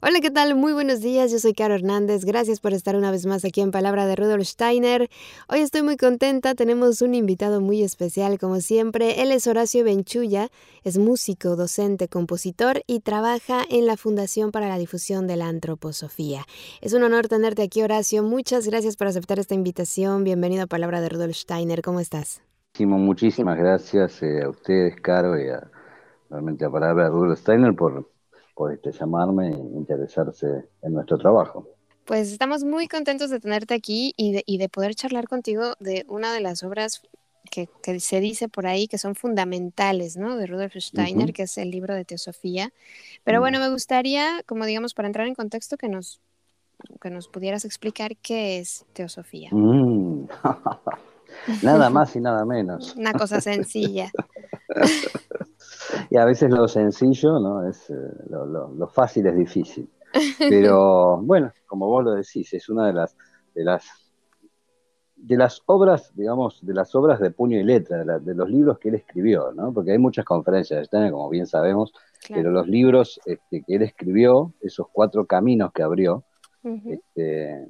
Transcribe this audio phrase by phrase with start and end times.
[0.00, 0.54] Hola, ¿qué tal?
[0.54, 3.72] Muy buenos días, yo soy Caro Hernández, gracias por estar una vez más aquí en
[3.72, 5.10] Palabra de Rudolf Steiner.
[5.48, 10.50] Hoy estoy muy contenta, tenemos un invitado muy especial como siempre, él es Horacio Benchuya,
[10.84, 16.44] es músico, docente, compositor y trabaja en la Fundación para la Difusión de la Antroposofía.
[16.80, 21.00] Es un honor tenerte aquí Horacio, muchas gracias por aceptar esta invitación, bienvenido a Palabra
[21.00, 22.40] de Rudolf Steiner, ¿cómo estás?
[22.78, 25.68] Muchísimas gracias eh, a ustedes, Caro, y a,
[26.30, 28.06] realmente a Palabra de Rudolf Steiner por
[28.70, 31.68] este, llamarme e interesarse en nuestro trabajo.
[32.04, 36.40] Pues estamos muy contentos de tenerte aquí y de, poder charlar contigo de una de
[36.40, 37.02] las obras
[37.50, 37.68] que,
[38.00, 40.36] se dice por ahí que son fundamentales, ¿no?
[40.36, 42.72] De Rudolf Steiner, que es el libro de Teosofía.
[43.24, 43.42] Pero mm.
[43.42, 46.20] bueno, me gustaría, como digamos, para entrar en contexto, que nos,
[47.00, 49.50] que nos pudieras explicar qué es Teosofía.
[49.52, 50.28] Mm.
[51.62, 52.94] nada más y nada menos.
[52.96, 54.10] Una cosa sencilla.
[56.10, 57.68] y a veces lo sencillo, ¿no?
[57.68, 57.94] Es, eh,
[58.28, 59.88] lo, fácil es difícil.
[60.38, 63.16] Pero bueno, como vos lo decís, es una de las,
[63.54, 63.84] de las,
[65.16, 68.88] de las obras, digamos, de las obras de puño y letra, de, los libros que
[68.88, 69.72] él escribió, ¿no?
[69.72, 71.92] Porque hay muchas conferencias de Steiner, como bien sabemos,
[72.28, 76.24] pero los libros este, que él escribió, esos cuatro caminos que abrió,
[76.62, 77.66] este,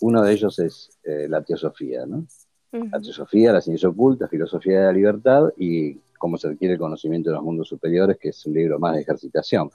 [0.00, 2.26] uno de ellos es eh, la teosofía, ¿no?
[2.72, 7.30] La teosofía, la ciencia oculta, filosofía de la libertad y cómo se adquiere el conocimiento
[7.30, 9.72] de los mundos superiores, que es un libro más de ejercitación.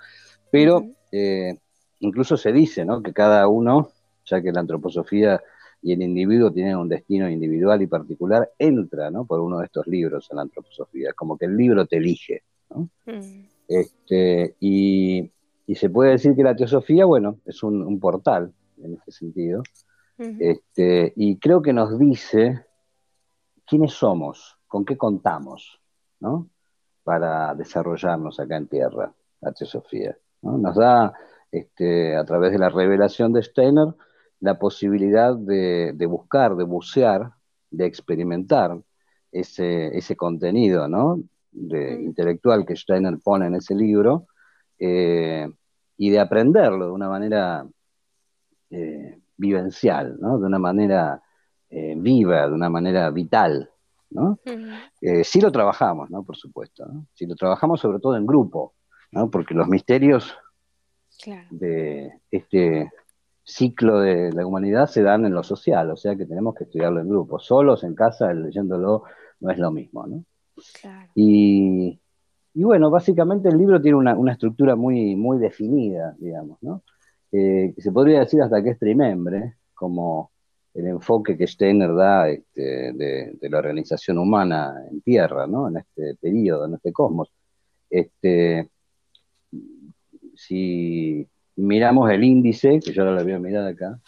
[0.50, 0.82] Pero
[1.12, 1.58] eh,
[2.00, 3.04] incluso se dice ¿no?
[3.04, 3.90] que cada uno,
[4.24, 5.42] ya que la antroposofía
[5.82, 9.26] y el individuo tienen un destino individual y particular, entra ¿no?
[9.26, 12.44] por uno de estos libros en la antroposofía, como que el libro te elige.
[12.70, 12.90] ¿no?
[13.06, 13.46] Mm.
[13.68, 15.30] este, y,
[15.76, 19.64] se puede decir que la teosofía, bueno, es un, portal en ese sentido,
[20.18, 22.64] este, y creo que nos dice
[23.66, 25.82] quiénes somos, con qué contamos.
[26.20, 26.50] ¿No?
[27.04, 30.18] para desarrollarnos acá en tierra, la teosofía.
[30.42, 31.14] Nos da,
[31.52, 33.96] este, a través de la revelación de Steiner,
[34.42, 37.32] la posibilidad de, buscar, de bucear,
[37.72, 38.78] de experimentar
[39.32, 41.22] ese, ese contenido ¿no?
[41.52, 42.04] de, mm.
[42.04, 44.28] intelectual que Steiner pone en ese libro
[44.80, 45.48] eh,
[45.98, 47.66] y de aprenderlo de una manera
[48.70, 50.38] eh, vivencial, ¿no?
[50.40, 51.22] de una manera
[51.70, 53.72] eh, viva, de una manera vital.
[54.10, 54.40] ¿No?
[55.02, 56.24] Eh, sí lo trabajamos, ¿no?
[56.24, 57.08] Por supuesto, ¿no?
[57.14, 58.74] Sí lo trabajamos sobre todo en grupo,
[59.12, 59.30] ¿no?
[59.30, 60.36] Porque los misterios
[61.50, 62.92] de este
[63.44, 67.00] ciclo de la humanidad se dan en lo social, o sea que tenemos que estudiarlo
[67.00, 67.40] en grupo.
[67.40, 69.04] Solos, en casa, leyéndolo,
[69.40, 70.24] no es lo mismo, ¿no?
[71.16, 72.00] Y,
[72.54, 76.84] bueno, básicamente el libro tiene una, estructura muy, muy definida, digamos, ¿no?
[77.32, 80.32] Eh, se podría decir hasta que es trimembre, como
[80.78, 85.68] el enfoque que Steiner da este, de, la organización humana en tierra, ¿no?
[85.68, 87.32] en este periodo, en este cosmos.
[87.90, 88.70] Este,
[90.36, 94.00] si miramos el índice, que yo ahora lo voy a mirar acá,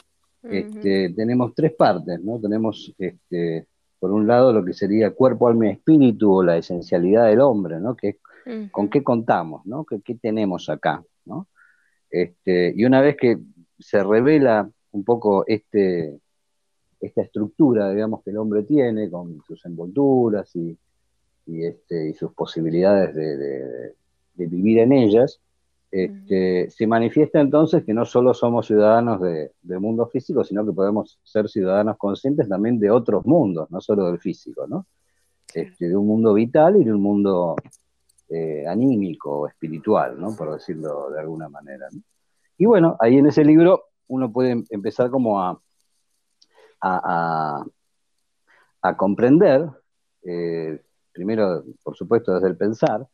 [0.43, 2.39] este, tenemos tres partes, ¿no?
[2.39, 3.67] Tenemos, este,
[3.99, 7.79] por un lado, lo que sería cuerpo, alma y espíritu, o la esencialidad del hombre,
[7.79, 7.95] ¿no?
[7.95, 8.19] Que
[8.71, 9.85] con qué contamos, ¿no?
[9.85, 11.47] ¿Qué, tenemos acá, ¿no?
[12.09, 13.37] Este, y una vez que
[13.79, 16.19] se revela un poco este,
[16.99, 20.77] esta estructura, digamos, que el hombre tiene, con sus envolturas y,
[21.45, 23.95] este, y sus posibilidades de,
[24.35, 25.41] vivir en ellas,
[25.91, 30.71] este, se manifiesta entonces que no solo somos ciudadanos de, del mundo físico, sino que
[30.71, 34.85] podemos ser ciudadanos conscientes también de otros mundos, no solo del físico, ¿no?
[35.53, 37.55] Este, de un mundo vital y de un mundo
[38.29, 40.35] eh, anímico o espiritual, ¿no?
[40.35, 41.87] Por decirlo de alguna manera.
[42.57, 45.59] Y bueno, ahí en ese libro uno puede empezar como a,
[46.81, 47.65] a,
[48.97, 49.69] comprender,
[50.23, 50.81] eh,
[51.11, 53.07] primero, por supuesto, desde el pensar,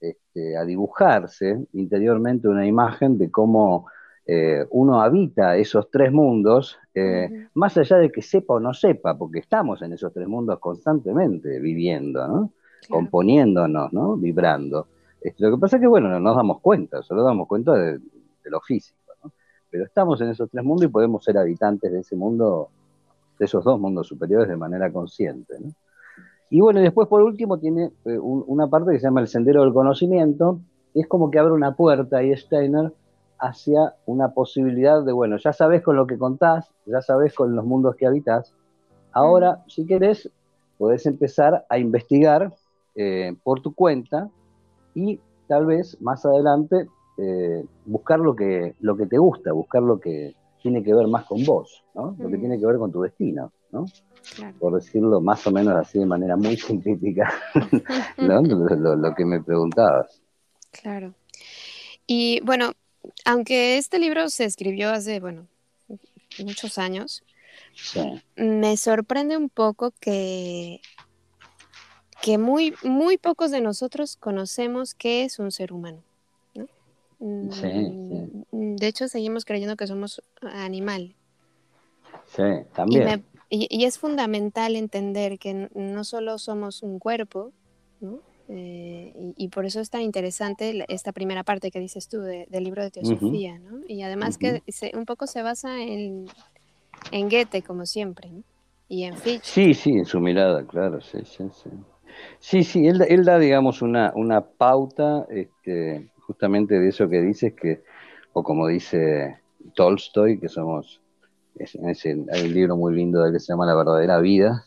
[0.00, 3.86] este, a dibujarse interiormente una imagen de cómo
[4.26, 9.18] eh, uno habita esos tres mundos, eh, más allá de que sepa o no sepa,
[9.18, 12.50] porque estamos en esos tres mundos constantemente viviendo,
[12.88, 14.16] componiéndonos, ¿no?
[14.16, 14.86] vibrando.
[15.20, 17.98] Este, lo que pasa es que, bueno, no nos damos cuenta, solo damos cuenta de,
[17.98, 18.98] de lo físico,
[19.68, 22.70] pero estamos en esos tres mundos y podemos ser habitantes de ese mundo
[23.40, 25.56] de esos dos mundos superiores de manera consciente.
[26.50, 29.72] Y bueno, después por último tiene eh, una parte que se llama el sendero del
[29.72, 30.60] conocimiento,
[30.94, 32.92] es como que abre una puerta ahí Steiner
[33.38, 37.64] hacia una posibilidad de, bueno, ya sabes con lo que contás, ya sabes con los
[37.64, 38.54] mundos que habitas,
[39.12, 40.30] ahora, si querés,
[40.76, 42.52] podés empezar a investigar
[42.94, 44.28] eh, por tu cuenta
[44.94, 49.98] y tal vez más adelante eh, buscar lo que, lo que te gusta, buscar lo
[49.98, 52.16] que tiene que ver más con vos, ¿no?
[52.18, 53.86] Lo que tiene que ver con tu destino, ¿no?
[54.58, 57.32] Por decirlo más o menos así de manera muy sintética,
[58.18, 58.42] ¿no?
[58.42, 60.20] lo, que me preguntabas.
[60.70, 61.14] Claro.
[62.06, 62.72] Y bueno,
[63.24, 65.46] aunque este libro se escribió hace, bueno,
[66.38, 67.24] muchos años,
[68.36, 70.80] me sorprende un poco que,
[72.22, 76.02] que muy, muy pocos de nosotros conocemos qué es un ser humano.
[77.20, 81.14] Mm, de hecho, seguimos creyendo que somos animal.
[82.26, 82.42] Sí,
[82.74, 83.24] también.
[83.50, 87.52] Y, es fundamental entender que no solo somos un cuerpo,
[88.48, 92.82] eh, y, por eso es tan interesante esta primera parte que dices tú del libro
[92.82, 93.80] de teosofía, ¿no?
[93.86, 94.62] Y además que
[94.94, 96.26] un poco se basa en,
[97.10, 98.30] en Goethe, como siempre,
[98.88, 99.48] Y en Fichte.
[99.48, 101.70] Sí, sí, en su mirada, claro, sí, sí, sí.
[102.38, 107.54] Sí, sí, él, él da, digamos, una, una pauta este, justamente de eso que dices,
[107.54, 107.82] que,
[108.32, 109.40] o como dice
[109.74, 111.02] Tolstoy, que somos,
[111.56, 114.64] es, hay un libro muy lindo de que se llama La verdadera vida,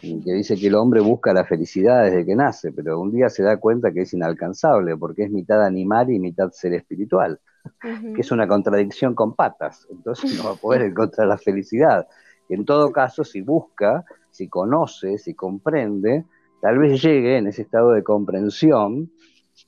[0.00, 3.42] que dice que el hombre busca la felicidad desde que nace, pero un día se
[3.42, 7.40] da cuenta que es inalcanzable, porque es mitad animal y mitad ser espiritual,
[7.82, 12.06] que es una contradicción con patas, entonces no va a poder encontrar la felicidad.
[12.48, 16.24] En todo caso, si busca, si conoce, si comprende,
[16.62, 19.10] tal vez llegue en ese estado de comprensión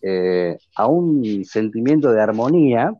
[0.02, 2.93] eh, a un sentimiento de armonía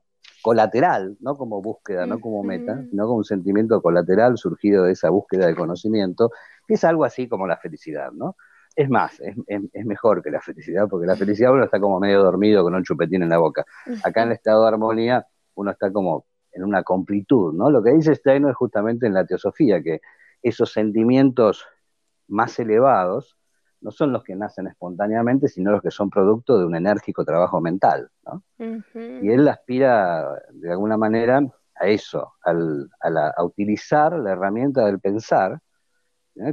[0.43, 5.11] colateral, no como búsqueda, no como meta, sino como un sentimiento colateral surgido de esa
[5.11, 6.31] búsqueda de conocimiento,
[6.67, 8.37] que es algo así como la felicidad, ¿no?
[8.77, 12.63] Es más, es, mejor que la felicidad, porque la felicidad uno está como medio dormido
[12.63, 13.65] con un chupetín en la boca.
[14.05, 17.71] Acá en el estado de armonía uno está como en una completud, ¿no?
[17.71, 20.01] Lo que dice Steiner es justamente en la teosofía, que
[20.43, 21.67] esos sentimientos
[22.29, 23.36] más elevados
[23.81, 27.61] no son los que nacen espontáneamente, sino los que son producto de un enérgico trabajo
[27.61, 28.11] mental.
[28.25, 28.43] ¿no?
[28.59, 31.41] Y él aspira, de alguna manera,
[31.75, 35.61] a eso, a, utilizar la herramienta del pensar,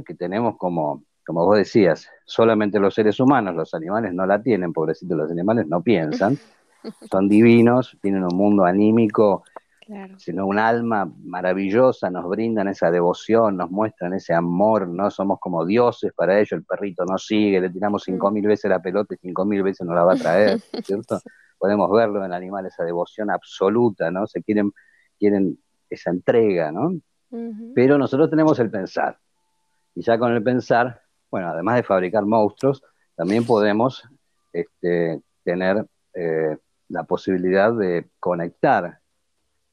[0.06, 4.72] que tenemos como, como vos decías, solamente los seres humanos, los animales no la tienen,
[4.72, 6.38] pobrecitos, los animales no piensan,
[7.10, 9.44] son divinos, tienen un mundo anímico
[10.18, 15.10] sino un alma maravillosa, nos brindan esa devoción, nos muestran ese amor, ¿no?
[15.10, 18.12] Somos como dioses para ellos, el perrito nos sigue, le tiramos mm.
[18.12, 21.20] cinco mil veces la pelota y cinco mil veces nos la va a traer, ¿cierto?
[21.58, 24.26] Podemos verlo en el animal, esa devoción absoluta, ¿no?
[24.26, 24.72] Se quieren,
[25.18, 25.58] quieren
[25.88, 26.94] esa entrega, ¿no?
[27.74, 29.18] Pero nosotros tenemos el pensar.
[29.94, 32.80] Y ya con el pensar, bueno, además de fabricar monstruos,
[33.16, 34.08] también podemos
[34.52, 35.84] este, tener
[36.14, 36.56] eh,
[36.88, 39.00] la posibilidad de conectar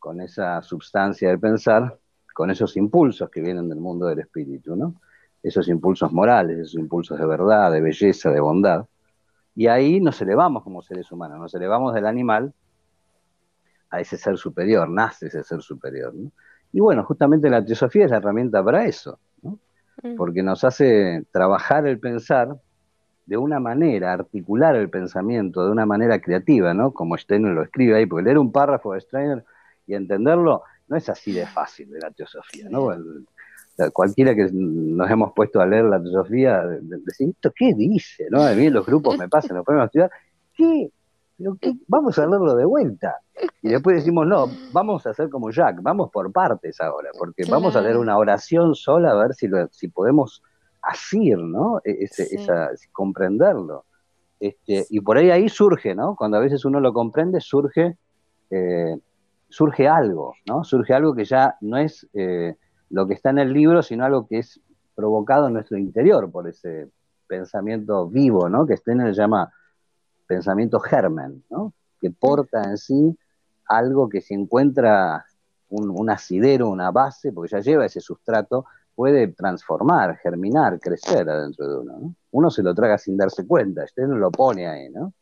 [0.02, 2.00] con esa sustancia de pensar,
[2.34, 4.96] con esos impulsos que vienen del mundo del espíritu, ¿no?
[5.44, 8.88] Esos impulsos morales, esos impulsos de verdad, de belleza, de bondad.
[9.56, 12.52] Y ahí nos elevamos como seres humanos, nos elevamos del animal
[13.92, 16.16] a ese ser superior, nace ese ser superior.
[16.16, 16.32] ¿no?
[16.74, 19.60] Y bueno, justamente la teosofía es la herramienta para eso, ¿no?
[20.02, 20.16] Mm.
[20.16, 22.60] porque nos hace trabajar el pensar
[23.28, 26.92] de una manera, articular el pensamiento de una manera creativa, ¿no?
[26.92, 29.46] Como Steiner lo escribe ahí, porque leer un párrafo de Steiner
[29.88, 32.90] y entenderlo no es así de fácil de la teosofía, ¿no?
[33.94, 38.28] cualquiera que nos hemos puesto a leer la teosofía, decir, qué dice?
[38.30, 38.44] ¿no?
[38.44, 40.12] A mí los grupos me pasan, nos ponemos a estudiar,
[40.54, 40.92] ¿qué?
[41.38, 41.74] ¿Pero qué?
[41.88, 43.18] Vamos a leerlo de vuelta.
[43.62, 47.76] Y después decimos, no, vamos a hacer como Jack, vamos por partes ahora, porque vamos
[47.76, 50.44] a leer una oración sola a ver si, si podemos
[50.82, 51.80] asir, ¿no?
[51.84, 53.86] E, esa, comprenderlo.
[54.40, 56.16] Este, y por ahí ahí surge, ¿no?
[56.16, 57.98] Cuando a veces uno lo comprende, surge
[58.50, 58.98] eh,
[59.52, 60.64] surge algo, ¿no?
[60.64, 62.56] Surge algo que ya no es eh,
[62.90, 64.60] lo que está en el libro, sino algo que es
[64.96, 66.90] provocado en nuestro interior por ese
[67.28, 68.66] pensamiento vivo, ¿no?
[68.66, 69.52] Que Steiner llama
[70.26, 71.74] pensamiento germen, ¿no?
[72.00, 73.18] Que porta en sí
[73.68, 75.26] algo que si encuentra
[75.70, 78.66] un, asidero, una base, porque ya lleva ese sustrato,
[78.96, 82.00] puede transformar, germinar, crecer adentro de uno.
[82.00, 82.16] ¿no?
[82.32, 85.14] Uno se lo traga sin darse cuenta, Steiner lo pone ahí, ¿no?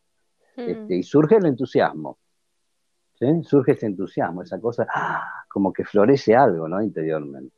[0.56, 0.68] Hmm.
[0.68, 2.18] Este, y surge el entusiasmo
[3.42, 4.86] surge ese entusiasmo, esa cosa,
[5.48, 6.82] como que florece algo ¿no?
[6.82, 7.54] interiormente.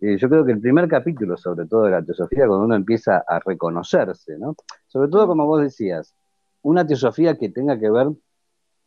[0.00, 3.38] yo creo que el primer capítulo, sobre todo de la teosofía, cuando uno empieza a
[3.38, 4.56] reconocerse, ¿no?
[4.86, 6.14] sobre todo como vos decías,
[6.62, 8.08] una teosofía que tenga que ver,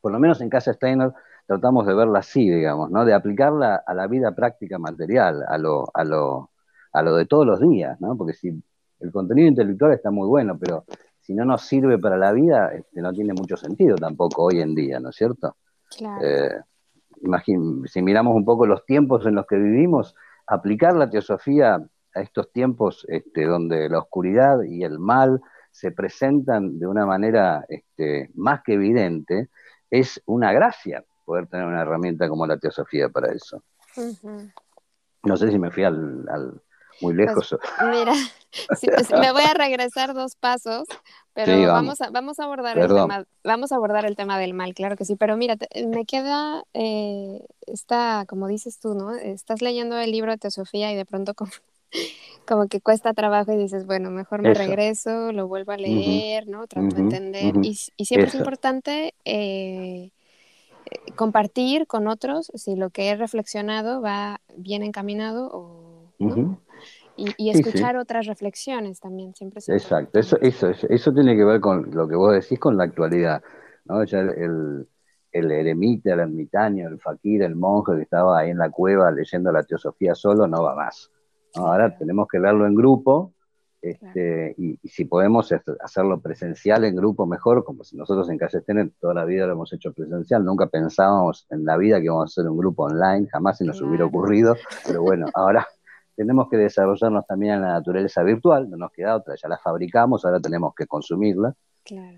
[0.01, 1.13] por lo menos en Casa Steiner,
[1.45, 3.05] tratamos de verla así, digamos, ¿no?
[3.05, 6.51] de aplicarla a la vida práctica material, a lo, a lo,
[6.91, 8.17] a lo de todos los días, ¿no?
[8.17, 8.61] porque si
[8.99, 10.83] el contenido intelectual está muy bueno, pero
[11.21, 14.75] si no nos sirve para la vida, este, no tiene mucho sentido tampoco hoy en
[14.75, 15.55] día, ¿no es cierto?
[16.21, 16.49] Eh,
[17.85, 20.15] si miramos un poco los tiempos en los que vivimos,
[20.45, 21.75] aplicar la teosofía
[22.13, 25.41] a estos tiempos este, donde la oscuridad y el mal
[25.71, 29.49] se presentan de una manera este, más que evidente,
[29.89, 33.61] es una gracia poder tener una herramienta como la teosofía para eso.
[35.23, 36.61] No sé si me fui al,
[37.01, 37.49] muy lejos.
[37.49, 38.13] Pues, mira,
[38.95, 40.87] pues, me voy a regresar dos pasos,
[41.33, 42.01] pero vamos.
[42.01, 45.05] a, vamos a abordar el tema, vamos a abordar el tema del mal, claro que
[45.05, 45.55] sí, pero mira,
[45.87, 49.13] me queda eh, esta, como dices tú, ¿no?
[49.15, 51.51] Estás leyendo el libro de Teosofía y de pronto como,
[52.47, 56.67] como que cuesta trabajo y dices, bueno, mejor me regreso, lo vuelvo a leer, ¿no?
[56.67, 57.53] Trato de entender.
[57.61, 60.11] y, siempre es importante eh,
[61.15, 65.86] compartir con otros si lo que he reflexionado va bien encaminado o
[66.19, 66.61] no.
[67.15, 69.59] Y, escuchar otras reflexiones también, siempre.
[69.67, 73.41] Exacto, eso, eso, eso tiene que ver con lo que vos decís con la actualidad.
[73.85, 74.03] ¿no?
[74.03, 74.87] Ya el,
[75.31, 79.51] el eremita, el ermitaño, el faquir, el monje que estaba ahí en la cueva leyendo
[79.51, 81.11] la teosofía solo, no va más.
[81.55, 83.33] Ahora tenemos que verlo en grupo,
[83.81, 88.91] este, y, si podemos hacerlo presencial en grupo mejor, como si nosotros en Calle Tener
[88.99, 92.41] toda la vida lo hemos hecho presencial, nunca pensábamos en la vida que íbamos a
[92.41, 94.55] hacer un grupo online, jamás se nos hubiera ocurrido,
[94.85, 95.67] pero bueno, ahora
[96.17, 100.25] tenemos que desarrollarnos también en la naturaleza virtual, no nos queda otra, ya la fabricamos,
[100.25, 101.53] ahora tenemos que consumirla.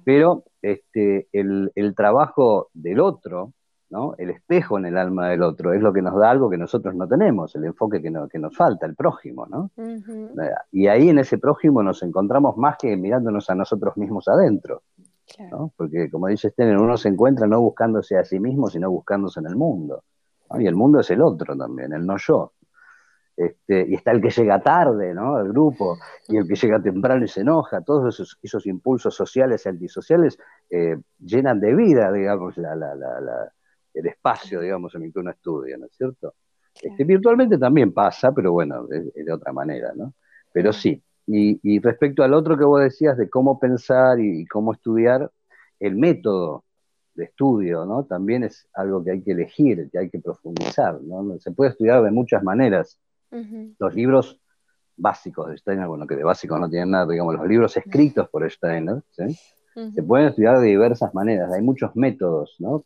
[0.06, 3.52] Pero este, el, trabajo del otro,
[3.90, 4.16] ¿no?
[4.18, 6.96] el espejo en el alma del otro, es lo que nos da algo que nosotros
[6.96, 9.46] no tenemos, el enfoque que, que nos falta, el prójimo.
[9.46, 9.70] ¿no?
[10.72, 14.82] Y ahí en ese prójimo nos encontramos más que mirándonos a nosotros mismos adentro.
[15.52, 15.72] ¿no?
[15.76, 19.48] Porque como dice Stener, uno se encuentra no buscándose a sí mismo, sino buscándose en
[19.48, 20.04] el mundo.
[20.58, 22.54] Y el mundo es el otro también, el no yo.
[23.40, 25.40] Este, y está el que llega tarde, ¿no?
[25.40, 29.70] El grupo, y el que llega temprano y se enoja, todos esos, impulsos sociales y
[29.70, 30.38] antisociales
[30.70, 35.94] eh, llenan de vida, digamos, el espacio, digamos, en el que uno estudia, ¿no es
[35.96, 36.34] cierto?
[36.82, 40.16] Este, virtualmente también pasa, pero bueno, es, de otra manera, ¿no?
[40.52, 45.32] Pero sí, y, respecto al otro que vos decías de cómo pensar y, cómo estudiar,
[45.80, 46.66] el método
[47.14, 48.04] de estudio, ¿no?
[48.04, 51.40] También es algo que hay que elegir, que hay que profundizar, ¿no?
[51.40, 53.00] Se puede estudiar de muchas maneras
[53.32, 54.40] los libros
[54.96, 58.50] básicos de Steiner, bueno, que de básicos no tienen nada, digamos, los libros escritos por
[58.50, 61.52] Steiner, se pueden estudiar de diversas maneras.
[61.54, 62.84] Hay muchos métodos, ¿no?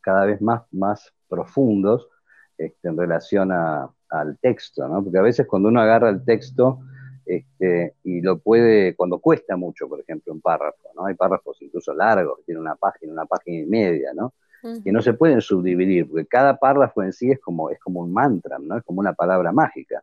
[0.00, 2.08] Cada vez más, más profundos
[2.56, 5.02] este, en relación al texto, ¿no?
[5.02, 6.80] Porque a veces cuando uno agarra el texto
[7.26, 11.06] este, y lo puede, cuando cuesta mucho, por ejemplo, un párrafo, ¿no?
[11.06, 14.34] Hay párrafos incluso largos, que tienen una página, una página y media, ¿no?
[14.62, 18.12] Que no se pueden subdividir, porque cada párrafo en sí es como, es como un
[18.12, 18.78] mantra, ¿no?
[18.78, 20.02] Es como una palabra mágica.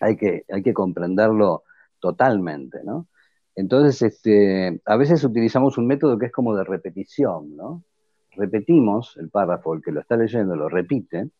[0.00, 1.64] Hay que, hay que comprenderlo
[2.00, 3.08] totalmente, ¿no?
[3.54, 7.84] Entonces, este, a veces utilizamos un método que es como de repetición, ¿no?
[8.32, 11.30] Repetimos el párrafo, el que lo está leyendo lo repite,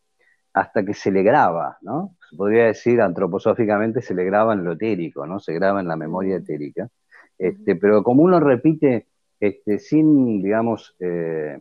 [0.53, 2.17] hasta que se le graba, ¿no?
[2.31, 5.41] Se podría decir antroposóficamente se le graba en lo etérico, ¿no?
[5.41, 6.89] Se graba en la memoria etérica.
[7.37, 9.09] Este, pero como uno repite
[9.41, 11.61] este, sin, digamos, eh,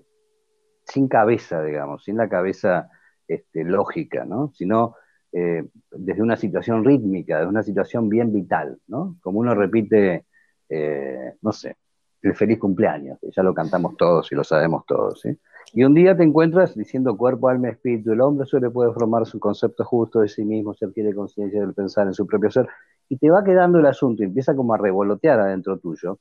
[0.85, 2.89] sin cabeza, digamos, sin la cabeza
[3.27, 4.51] este, lógica, ¿no?
[4.53, 4.95] Sino
[5.31, 9.17] eh, desde una situación rítmica, desde una situación bien vital, ¿no?
[9.21, 10.25] Como uno repite,
[10.69, 11.77] eh, no sé,
[12.21, 15.37] el feliz cumpleaños, que ya lo cantamos todos y lo sabemos todos, ¿sí?
[15.73, 19.39] Y un día te encuentras diciendo cuerpo, alma, espíritu, el hombre solo puede formar su
[19.39, 22.67] concepto justo de sí mismo, se adquiere conciencia del pensar en su propio ser,
[23.09, 26.19] y te va quedando el asunto, y empieza como a revolotear adentro tuyo,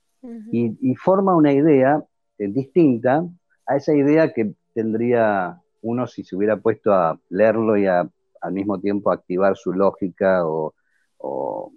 [0.50, 2.02] y, forma una idea
[2.38, 3.26] eh, distinta
[3.66, 8.81] a esa idea que tendría uno si se hubiera puesto a leerlo y al mismo
[8.81, 10.75] tiempo activar su lógica o,
[11.19, 11.73] o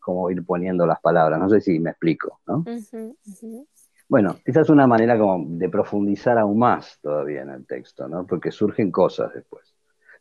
[0.00, 1.38] cómo ir poniendo las palabras.
[1.38, 2.64] No sé si me explico, ¿no?
[4.08, 8.24] Bueno, esa es una manera como de profundizar aún más todavía en el texto, ¿no?
[8.24, 9.74] Porque surgen cosas después.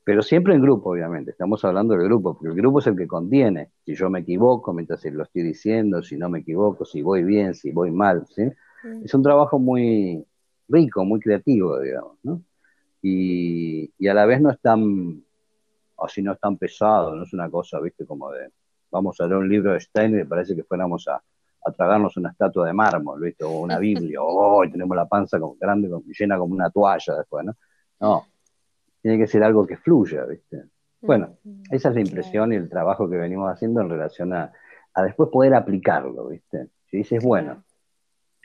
[0.04, 1.32] Pero siempre en grupo, obviamente.
[1.32, 3.72] Estamos hablando del grupo, porque el grupo es el que contiene.
[3.86, 7.54] Si yo me equivoco mientras lo estoy diciendo, si no me equivoco, si voy bien,
[7.54, 8.52] si voy mal, ¿sí?
[9.04, 10.24] Es un trabajo muy,
[10.68, 12.42] rico, muy creativo, digamos, ¿no?
[13.02, 15.24] Y, a la vez no es tan,
[15.98, 18.50] así no es tan pesado, no es una cosa, viste, como de,
[18.92, 21.22] vamos a leer un libro de Steiner y parece que fuéramos a,
[21.76, 25.56] tragarnos una estatua de mármol, viste, o una Biblia, o oh, tenemos la panza como
[25.56, 27.56] grande, llena como una toalla después, ¿no?
[28.00, 28.26] No,
[29.02, 30.66] tiene que ser algo que fluya, viste.
[31.02, 31.38] Bueno,
[31.72, 34.52] esa es la impresión y el trabajo que venimos haciendo en relación a,
[34.94, 36.70] a después poder aplicarlo, viste.
[36.88, 37.65] Si dices, bueno,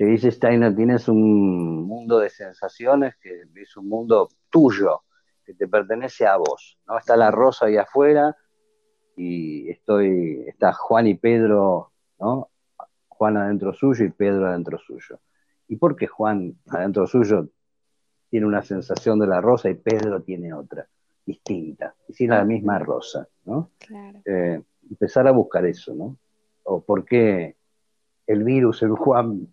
[0.01, 5.03] te dice Steiner, tienes un mundo de sensaciones que es un mundo tuyo,
[5.45, 6.79] que te pertenece a vos.
[6.89, 6.97] ¿no?
[6.97, 8.35] Está la rosa ahí afuera
[9.15, 12.49] y estoy, está Juan y Pedro, ¿no?
[13.09, 15.21] Juan adentro suyo y Pedro adentro suyo.
[15.69, 17.51] ¿Y por qué Juan adentro suyo
[18.31, 20.89] tiene una sensación de la rosa y Pedro tiene otra,
[21.27, 21.95] distinta?
[22.01, 23.73] Es decir, la misma rosa, ¿no?
[24.25, 26.17] Eh, empezar a buscar eso, ¿no?
[26.63, 27.59] O por qué
[28.27, 29.49] el virus en Juan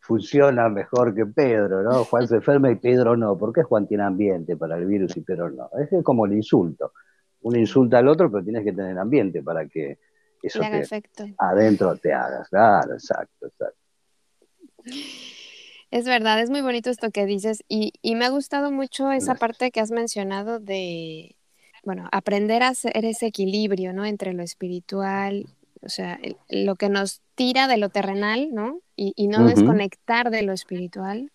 [0.00, 2.04] funciona mejor que Pedro, ¿no?
[2.04, 3.36] Juan se enferma y Pedro no.
[3.38, 5.70] ¿Por qué Juan tiene ambiente para el virus y Pedro no?
[5.78, 6.92] Es como el insulto.
[7.42, 9.98] Uno insulta al otro, pero tienes que tener ambiente para que
[10.42, 10.60] eso
[11.38, 12.48] adentro te hagas.
[12.48, 13.78] Claro, exacto, exacto.
[15.90, 19.70] Es verdad, es muy bonito esto que dices y, me ha gustado mucho esa parte
[19.70, 21.36] que has mencionado de,
[21.84, 24.04] bueno, aprender a hacer ese equilibrio, ¿no?
[24.04, 25.46] Entre lo espiritual,
[25.84, 28.80] o sea, lo que nos tira de lo terrenal, ¿no?
[28.96, 31.30] Y, no desconectar de lo espiritual.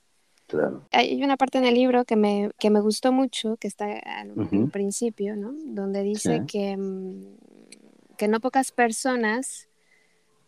[0.47, 0.87] Claro.
[0.91, 4.33] Hay una parte en el libro que me, que me gustó mucho, que está al,
[4.71, 5.53] principio, ¿no?
[5.65, 9.67] Donde dice que, mm, que no pocas personas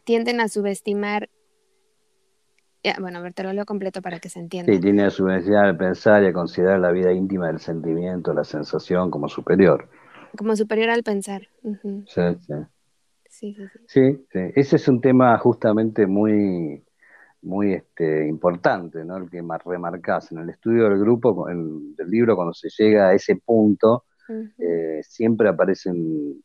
[0.03, 1.29] tienden a subestimar
[2.99, 4.73] bueno, a ver, te lo leo completo para que se entienda.
[4.73, 8.43] Sí, tiene a subestimar al pensar y a considerar la vida íntima del sentimiento, la
[8.43, 9.87] sensación como superior.
[10.35, 11.47] Como superior al pensar.
[11.61, 12.53] sí, sí.
[13.41, 13.57] Sí,
[13.87, 14.39] sí, sí.
[14.55, 16.83] Ese es un tema justamente muy,
[17.41, 19.17] muy este, importante, ¿no?
[19.17, 23.13] El que más remarcás en el estudio del grupo, del libro, cuando se llega a
[23.13, 24.05] ese punto,
[24.59, 26.41] eh, siempre aparecen,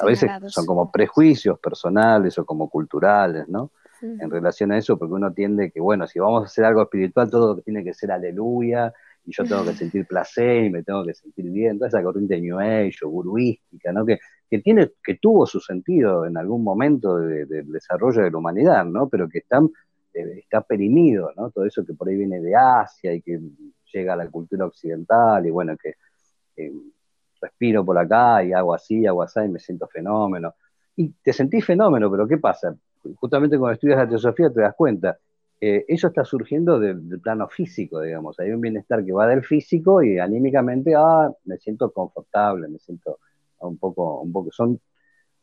[0.00, 3.72] a veces son como prejuicios personales o como culturales, ¿no?
[4.00, 7.28] En relación a eso, porque uno tiende que, bueno, si vamos a hacer algo espiritual,
[7.28, 8.94] todo tiene que ser aleluya,
[9.28, 12.40] y yo tengo que sentir placer y me tengo que sentir bien, toda esa corriente
[12.40, 14.06] New Age o guruística, ¿no?
[14.06, 14.18] Que
[14.48, 19.08] que, tiene, que tuvo su sentido en algún momento del desarrollo de la humanidad, ¿no?
[19.08, 19.60] Pero que está,
[20.14, 21.50] eh, está perimido, ¿no?
[21.50, 23.40] Todo eso que por ahí viene de Asia y que
[23.92, 25.94] llega a la cultura occidental y bueno, que
[27.40, 30.54] respiro por acá y hago así, hago así y me siento fenómeno.
[30.96, 32.74] Y te sentís fenómeno, pero ¿qué pasa?
[33.16, 35.18] Justamente cuando estudias la teosofía te das cuenta,
[35.60, 38.38] eh, eso está surgiendo del, plano físico, digamos.
[38.40, 43.18] Hay un bienestar que va del físico y anímicamente, ah, me siento confortable, me siento
[43.60, 44.80] un poco, un poco, son,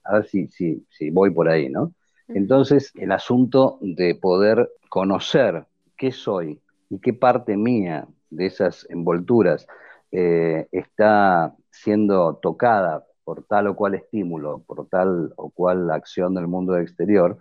[0.04, 1.94] a ver si, si, si voy por ahí, ¿no?
[2.28, 5.66] Entonces, el asunto de poder conocer
[5.98, 9.68] qué soy y qué parte mía de esas envolturas
[10.12, 16.48] eh, está siendo tocada por tal o cual estímulo, por tal o cual acción del
[16.48, 17.38] mundo exterior,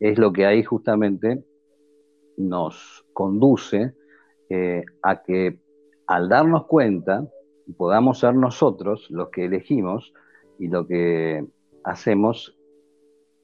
[0.00, 1.44] es lo que ahí justamente
[2.38, 3.94] nos conduce
[4.48, 5.58] eh, a que
[6.06, 7.26] al darnos cuenta
[7.76, 10.14] podamos ser nosotros los que elegimos
[10.58, 11.44] y lo que
[11.84, 12.56] hacemos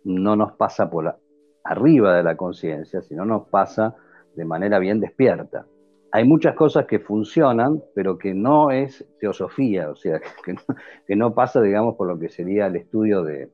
[0.05, 1.19] no nos pasa por
[1.65, 3.97] arriba de la conciencia, sino nos pasa
[4.35, 5.67] de manera bien despierta.
[6.13, 10.21] Hay muchas cosas que funcionan, pero que no es teosofía, o sea,
[11.07, 13.51] que no, pasa, digamos, por lo que sería el estudio de,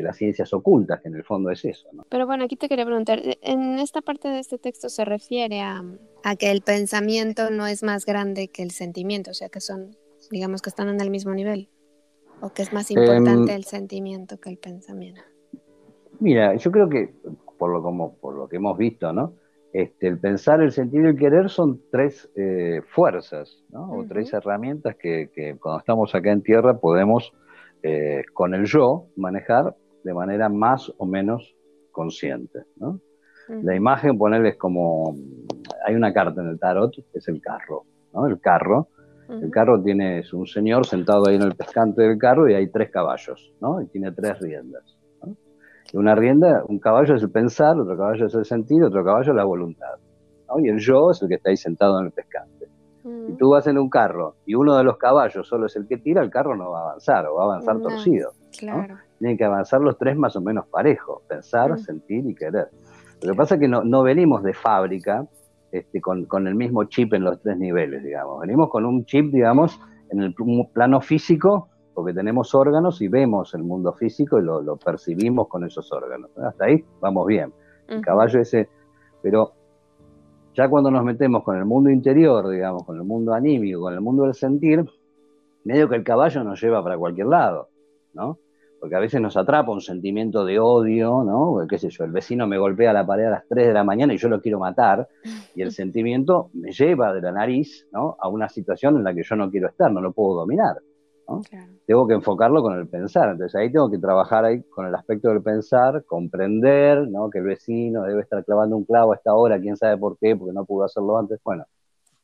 [0.00, 1.88] las ciencias ocultas, que en el fondo es eso.
[2.08, 5.82] Pero bueno, aquí te quería preguntar, en esta parte de este texto se refiere a,
[6.22, 9.96] a, que el pensamiento no es más grande que el sentimiento, o sea, que son
[10.30, 11.68] digamos que están en el mismo nivel?
[12.40, 15.22] ¿O que es más importante em, el sentimiento que el pensamiento?
[16.18, 17.14] Mira, yo creo que,
[17.58, 19.34] por lo, como, por lo que hemos visto, ¿no?
[19.72, 23.90] Este, el pensar, el sentir y el querer son tres eh, fuerzas, ¿no?
[23.92, 27.32] O tres herramientas que, cuando estamos acá en tierra podemos,
[27.82, 29.74] eh, con el yo, manejar
[30.04, 31.54] de manera más o menos
[31.90, 33.00] consciente, ¿no?
[33.48, 35.16] La imagen, ponerles como,
[35.84, 37.84] hay una carta en el tarot, que es el carro,
[38.14, 38.26] ¿no?
[38.26, 38.88] El carro
[39.40, 42.90] el carro tiene un señor sentado ahí en el pescante del carro y hay tres
[42.90, 43.80] caballos, ¿no?
[43.80, 44.84] Y tiene tres riendas.
[45.94, 49.36] una rienda, un caballo es el pensar, otro caballo es el sentir, otro caballo es
[49.36, 49.94] la voluntad.
[50.58, 52.66] Y el yo es el que está ahí sentado en el pescante.
[53.02, 55.96] Si tú vas en un carro y uno de los caballos solo es el que
[55.96, 58.32] tira, el carro no va a avanzar o va a avanzar torcido.
[58.58, 58.98] Claro.
[59.22, 62.70] Tienen que avanzar los tres más o menos parejos, pensar, sentir y querer.
[63.22, 65.28] Lo que pasa es que no, no venimos de fábrica
[65.70, 68.40] este, con, el mismo chip en los tres niveles, digamos.
[68.40, 69.80] Venimos con un chip, digamos,
[70.10, 70.34] en el
[70.72, 75.92] plano físico, porque tenemos órganos y vemos el mundo físico y lo, percibimos con esos
[75.92, 76.36] órganos.
[76.36, 77.52] Hasta ahí vamos bien.
[77.86, 78.68] El caballo ese,
[79.22, 79.52] pero
[80.52, 84.00] ya cuando nos metemos con el mundo interior, digamos, con el mundo anímico, con el
[84.00, 84.84] mundo del sentir,
[85.62, 87.68] medio que el caballo nos lleva para cualquier lado,
[88.14, 88.36] ¿no?
[88.82, 91.64] Porque a veces nos atrapa un sentimiento de odio, ¿no?
[91.68, 94.12] qué sé yo, el vecino me golpea la pared a las 3 de la mañana
[94.12, 95.08] y yo lo quiero matar,
[95.54, 98.16] y el sentimiento me lleva de la nariz, ¿no?
[98.18, 100.78] A una situación en la que yo no quiero estar, no lo puedo dominar,
[101.86, 105.28] Tengo que enfocarlo con el pensar, entonces ahí tengo que trabajar ahí con el aspecto
[105.28, 107.30] del pensar, comprender, ¿no?
[107.30, 110.34] Que el vecino debe estar clavando un clavo a esta hora, quién sabe por qué,
[110.34, 111.66] porque no pudo hacerlo antes, bueno,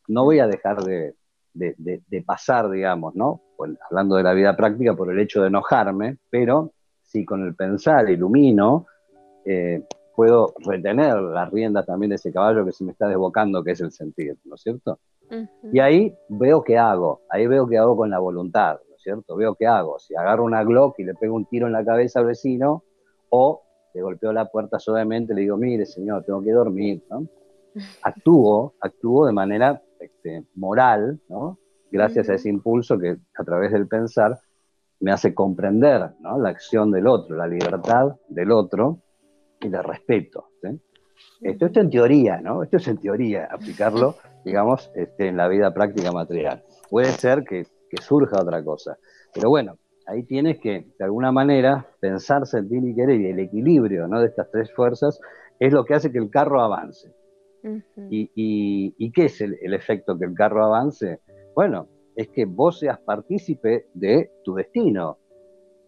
[0.09, 1.15] no voy a dejar de,
[1.55, 3.41] de, pasar, digamos, ¿no?
[3.57, 7.55] Pues, hablando de la vida práctica, por el hecho de enojarme, pero si con el
[7.55, 8.87] pensar ilumino,
[9.45, 9.83] eh,
[10.15, 13.81] puedo retener la rienda también de ese caballo que se me está desbocando, que es
[13.81, 14.99] el sentir, ¿no es cierto?
[15.73, 19.37] Y ahí veo qué hago, ahí veo qué hago con la voluntad, ¿no es cierto?
[19.37, 22.21] Veo qué hago, si agarro una Glock y le pego un tiro en la cabeza
[22.21, 22.83] al vecino,
[23.31, 23.63] o
[23.95, 27.27] le golpeo la puerta suavemente, le digo, mire señor, tengo que dormir, ¿no?
[28.03, 31.59] Actúo, actúo de manera este, moral, ¿no?
[31.91, 34.39] Gracias a ese impulso que a través del pensar
[35.01, 38.99] me hace comprender la acción del otro, la libertad del otro
[39.61, 40.49] y el respeto.
[41.41, 42.63] Esto, esto en teoría, ¿no?
[42.63, 46.63] Esto es en teoría, aplicarlo, digamos, este, en la vida práctica material.
[46.91, 47.67] Puede ser que,
[48.01, 48.99] surja otra cosa,
[49.33, 54.07] pero bueno, ahí tienes que, de alguna manera, pensar, sentir y querer, y el equilibrio
[54.07, 54.21] ¿no?
[54.21, 55.19] de estas tres fuerzas
[55.59, 57.11] es lo que hace que el carro avance.
[58.11, 61.21] Y, qué es el, efecto que el carro avance?
[61.55, 65.19] Bueno, es que vos seas partícipe de tu destino,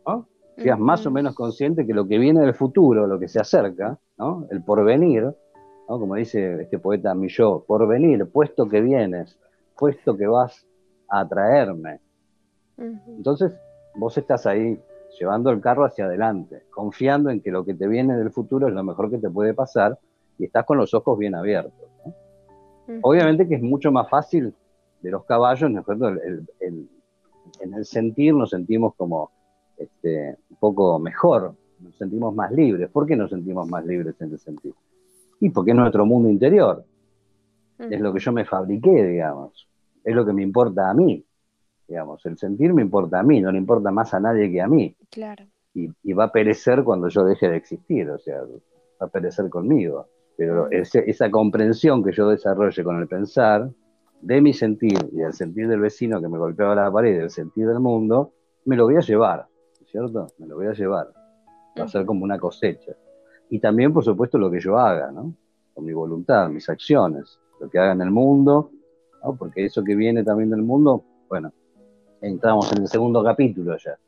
[0.07, 0.29] ¿no?
[0.57, 3.99] Seas más o menos consciente que lo que viene del futuro, lo que se acerca,
[4.19, 4.47] ¿no?
[4.51, 5.35] El porvenir, ¿no?
[5.87, 9.39] Como dice este poeta Milló, porvenir, puesto que vienes,
[9.79, 10.67] puesto que vas
[11.09, 12.01] a traerme.
[12.79, 13.59] Entonces,
[13.95, 14.79] vos estás ahí
[15.19, 18.75] llevando el carro hacia adelante, confiando en que lo que te viene del futuro es
[18.75, 19.99] lo mejor que te puede pasar
[20.41, 21.89] y estás con los ojos bien abiertos.
[23.03, 24.53] Obviamente que es mucho más fácil
[25.03, 25.85] de los caballos, ¿no
[27.61, 29.31] en el sentir nos sentimos como
[29.77, 32.91] este, un poco mejor, nos sentimos más libres.
[32.91, 34.75] ¿Por qué nos sentimos más libres en el sentir?
[35.41, 36.85] Y porque es nuestro mundo interior.
[37.79, 39.67] Es lo que yo me fabriqué, digamos.
[40.05, 41.25] Es lo que me importa a mí.
[41.89, 44.69] Digamos, el sentir me importa a mí, no le importa más a nadie que a
[44.69, 44.95] mí.
[45.11, 45.45] Claro.
[45.75, 50.07] Y, va a perecer cuando yo deje de existir, o sea, va a perecer conmigo.
[50.41, 53.69] Pero esa comprensión que yo desarrolle con el pensar,
[54.23, 57.67] de mi sentir y del sentir del vecino que me golpeaba la pared, del sentir
[57.67, 58.33] del mundo,
[58.65, 59.47] me lo voy a llevar,
[59.85, 60.29] ¿cierto?
[60.39, 61.09] Me lo voy a llevar.
[61.79, 62.93] Va a ser como una cosecha.
[63.51, 65.35] Y también, por supuesto, lo que yo haga, ¿no?
[65.75, 68.71] Con mi voluntad, mis acciones, lo que haga en el mundo,
[69.23, 69.37] ¿no?
[69.37, 71.53] Porque eso que viene también del mundo, bueno,
[72.23, 73.99] entramos en el segundo capítulo ya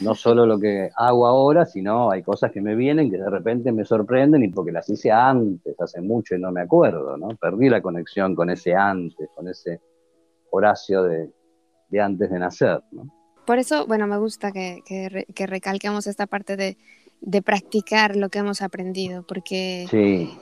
[0.00, 3.72] no solo lo que hago ahora, sino hay cosas que me vienen que de repente
[3.72, 7.28] me sorprenden y porque las hice antes, hace mucho y no me acuerdo, ¿no?
[7.36, 9.80] Perdí la conexión con ese antes, con ese
[10.50, 11.30] Horacio de,
[12.00, 13.12] antes de nacer, ¿no?
[13.46, 14.82] Por eso, bueno, me gusta que,
[15.46, 16.76] recalquemos esta parte de,
[17.42, 19.86] practicar lo que hemos aprendido, porque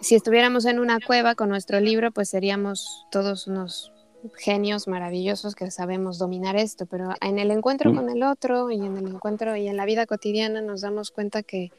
[0.00, 3.93] si estuviéramos en una cueva con nuestro libro, pues seríamos todos unos
[4.34, 7.96] genios maravillosos que sabemos dominar esto, pero en el encuentro mm.
[7.96, 11.42] con el otro y en el encuentro y en la vida cotidiana nos damos cuenta
[11.42, 11.70] que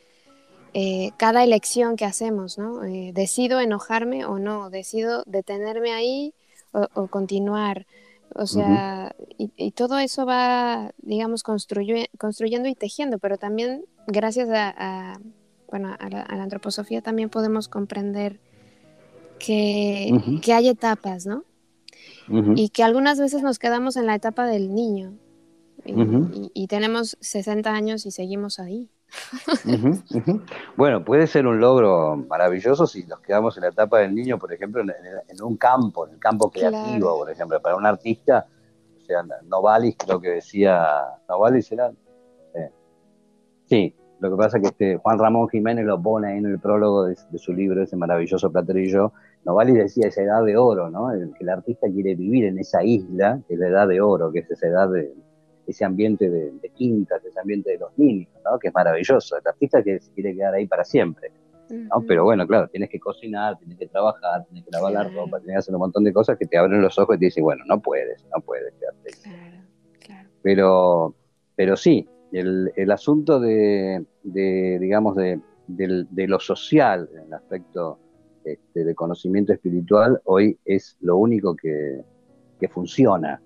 [0.73, 2.83] eh, cada elección que hacemos, ¿no?
[2.83, 6.33] Eh, decido enojarme o no, decido detenerme ahí
[6.71, 7.87] o, continuar.
[8.33, 15.17] O sea, y, todo eso va, digamos, construyendo y tejiendo, pero también gracias a,
[15.69, 18.41] bueno, a la, antroposofía también podemos comprender
[19.39, 21.45] que, que hay etapas, ¿no?
[22.55, 25.13] Y que algunas veces nos quedamos en la etapa del niño
[25.85, 28.89] y, tenemos 60 años y seguimos ahí.
[30.75, 34.51] Bueno, puede ser un logro maravilloso si nos quedamos en la etapa del niño, por
[34.51, 38.47] ejemplo, en, un campo, en el campo creativo, por ejemplo, para un artista,
[38.97, 40.85] o sea, Novalis creo que decía,
[41.29, 41.91] Novalis era,
[42.55, 42.71] eh,
[43.65, 46.59] sí, lo que pasa es que este Juan Ramón Jiménez lo pone ahí en el
[46.59, 49.13] prólogo de, su libro, ese maravilloso Platerillo.
[49.45, 51.11] Novalis decía esa edad de oro, ¿no?
[51.11, 54.31] El, que el artista quiere vivir en esa isla, que es la edad de oro,
[54.31, 55.13] que es esa edad de
[55.67, 58.59] ese ambiente de, quintas, ese ambiente de los niños, ¿no?
[58.59, 59.37] Que es maravilloso.
[59.37, 61.31] El artista que se quiere quedar ahí para siempre.
[61.69, 62.03] ¿no?
[62.07, 65.55] Pero bueno, claro, tienes que cocinar, tienes que trabajar, tienes que lavar la ropa, tienes
[65.55, 67.63] que hacer un montón de cosas que te abren los ojos y te dicen, bueno,
[67.67, 69.09] no puedes, no puedes quedarte.
[69.23, 69.63] Claro,
[69.99, 70.29] claro.
[70.43, 71.15] Pero,
[71.55, 75.39] pero sí, el, asunto de, digamos, de,
[76.27, 77.99] lo social, en el aspecto
[78.45, 82.03] este, de conocimiento espiritual, hoy es lo único que,
[82.69, 83.41] funciona.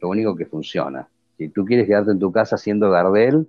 [0.00, 1.08] Lo único que funciona.
[1.36, 3.48] Si tú quieres quedarte en tu casa siendo Gardel,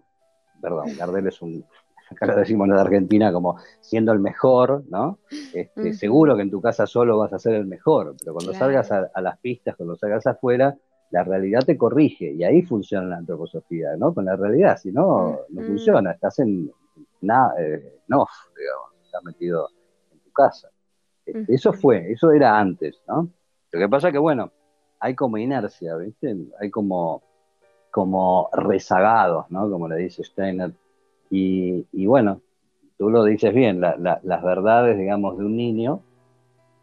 [0.62, 1.66] perdón, Gardel es un,
[2.10, 5.20] acá lo decimos en la Argentina como siendo el mejor, ¿no?
[5.54, 8.92] Este, seguro que en tu casa solo vas a ser el mejor, pero cuando salgas
[8.92, 10.78] a, a, las pistas, cuando salgas afuera,
[11.10, 14.14] la realidad te corrige y ahí funciona la antroposofía, ¿no?
[14.14, 16.72] Con la realidad, si no, no funciona, estás en
[17.22, 18.26] nada, eh, no,
[18.58, 19.68] digamos, estás metido
[20.32, 20.70] casa.
[21.26, 23.30] Este, eso fue, eso era antes, ¿no?
[23.72, 24.52] Lo que pasa que, bueno,
[25.00, 26.36] hay como inercia, ¿viste?
[26.60, 27.22] Hay como,
[27.90, 29.70] como rezagados, ¿no?
[29.70, 30.72] Como le dice Steiner.
[31.30, 32.42] Y, y bueno,
[32.98, 36.02] tú lo dices bien, las verdades, digamos, de un niño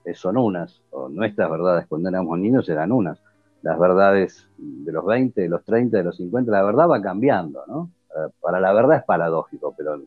[0.05, 3.21] eh, son unas, o nuestras verdades cuando éramos niños eran unas
[3.63, 7.65] las verdades de los 20, de los 30, de los 50, la verdad va cambiando,
[7.67, 7.91] ¿no?
[8.11, 10.01] Eh, para la verdad es paradójico, pero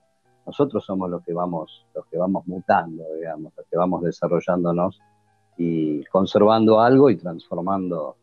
[0.45, 4.99] nosotros somos los que vamos, los que vamos mutando, digamos, los que vamos desarrollándonos
[5.57, 8.15] y conservando algo y transformando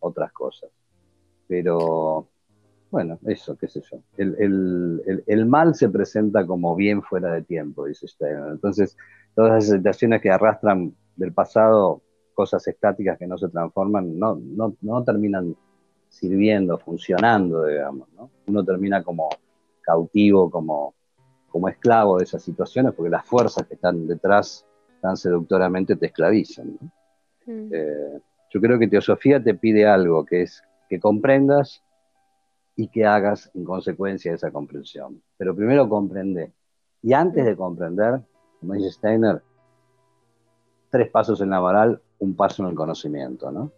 [0.00, 0.70] otras cosas.
[1.46, 2.26] Pero,
[2.90, 3.98] bueno, eso, qué sé yo.
[4.16, 8.48] El, mal se presenta como bien fuera de tiempo, dice Steiner.
[8.50, 8.96] Entonces,
[9.34, 12.02] todas esas situaciones que arrastran del pasado
[12.34, 15.54] cosas estáticas que no se transforman, no, no, no terminan
[16.08, 18.08] sirviendo, funcionando, digamos.
[18.16, 18.30] ¿no?
[18.46, 19.28] Uno termina como
[19.82, 20.94] cautivo, como,
[21.52, 24.66] como esclavo de esas situaciones, porque las fuerzas que están detrás
[25.02, 26.78] tan seductoramente te esclavizan.
[27.46, 27.68] Mm.
[27.70, 31.82] Eh, yo creo que Teosofía te pide algo, que es que comprendas
[32.74, 35.22] y que hagas en consecuencia de esa comprensión.
[35.36, 36.52] Pero primero comprende.
[37.02, 38.20] Y antes de comprender,
[38.60, 39.42] como dice Steiner,
[40.90, 43.72] tres pasos en la moral, un paso en el conocimiento, ¿no?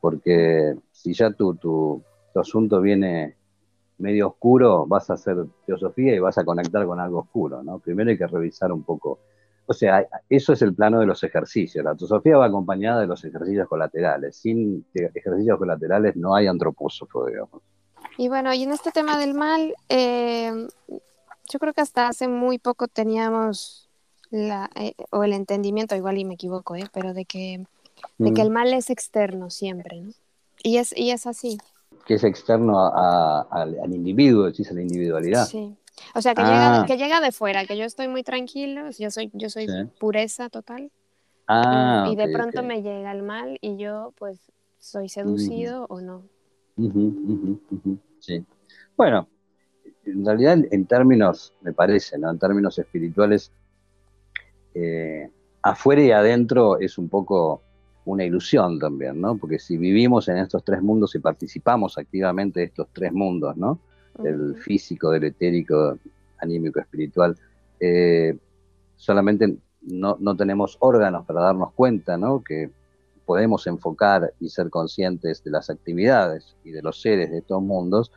[0.00, 3.37] Porque si ya tu, tu, tu asunto viene
[3.98, 7.78] medio oscuro, vas a hacer teosofía y vas a conectar con algo oscuro, ¿no?
[7.78, 9.18] Primero hay que revisar un poco.
[9.66, 11.84] O sea, eso es el plano de los ejercicios.
[11.84, 14.36] La teosofía va acompañada de los ejercicios colaterales.
[14.36, 17.60] Sin ejercicios colaterales no hay antropósofo, digamos.
[18.16, 20.68] Y bueno, y en este tema del mal, eh,
[21.50, 23.90] yo creo que hasta hace muy poco teníamos
[24.30, 26.88] la, eh, o el entendimiento, igual y me equivoco, ¿eh?
[26.92, 27.66] pero de que,
[28.16, 30.12] de que el mal es externo siempre, ¿no?
[30.62, 31.58] Y es, y es así
[32.08, 35.44] que es externo al individuo, decís a la individualidad.
[35.44, 35.76] Sí.
[36.14, 36.86] O sea, que, llega, ah.
[36.86, 39.66] que llega de fuera, que yo estoy muy tranquilo, yo soy, yo soy
[40.00, 40.90] pureza total.
[41.46, 44.38] Ah, y, de pronto me llega el mal y yo pues
[44.78, 46.22] soy seducido o no.
[48.20, 48.42] sí.
[48.96, 49.28] Bueno,
[50.06, 52.30] en realidad en términos, me parece, ¿no?
[52.30, 53.52] En términos espirituales,
[54.72, 57.62] eh, afuera y adentro es un poco
[58.08, 59.36] una ilusión también, ¿no?
[59.36, 63.80] Porque si vivimos en estos tres mundos y participamos activamente de estos tres mundos, ¿no?
[64.24, 65.98] El físico, del etérico,
[66.38, 67.36] anímico, espiritual,
[67.78, 68.36] eh,
[68.96, 72.42] solamente no, no, tenemos órganos para darnos cuenta, ¿no?
[72.42, 72.70] Que
[73.26, 78.10] podemos enfocar y ser conscientes de las actividades y de los seres de estos mundos,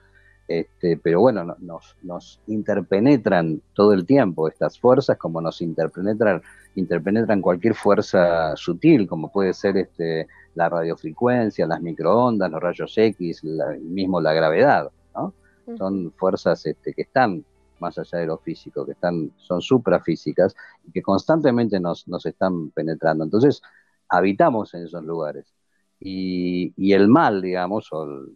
[0.60, 6.42] este, pero bueno, nos, nos, interpenetran todo el tiempo estas fuerzas, como nos interpenetran
[6.76, 13.44] interpenetran cualquier fuerza sutil, como puede ser este, la radiofrecuencia, las microondas, los rayos X,
[13.82, 15.34] mismo la gravedad, ¿no?
[15.78, 17.46] Son fuerzas este, que están
[17.80, 20.56] más allá de lo físico, que están, son suprafísicas
[20.88, 23.24] y que constantemente nos, están penetrando.
[23.24, 23.62] Entonces,
[24.08, 25.54] habitamos en esos lugares.
[26.00, 28.30] Y, el mal, digamos, o los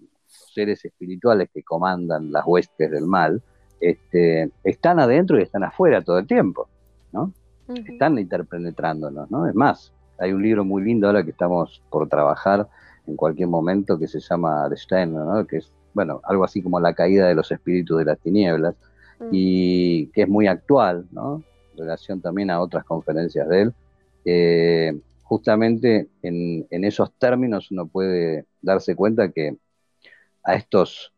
[0.56, 3.44] seres espirituales que comandan las huestes del mal,
[3.80, 6.68] este, están adentro y están afuera todo el tiempo,
[7.12, 7.32] ¿no?
[7.68, 9.48] están interpenetrándonos, ¿no?
[9.48, 12.68] Es más, hay un libro muy lindo ahora que estamos por trabajar
[13.08, 15.48] en cualquier momento que se llama The Steiner, ¿no?
[15.48, 18.76] Que es, bueno, algo así como la caída de los espíritus de las tinieblas
[19.20, 19.30] mm.
[19.32, 21.44] y que es muy actual, ¿no?
[21.74, 23.74] En relación también a otras conferencias de él.
[24.26, 29.58] Eh, justamente en, en esos términos uno puede darse cuenta que
[30.46, 31.12] a estos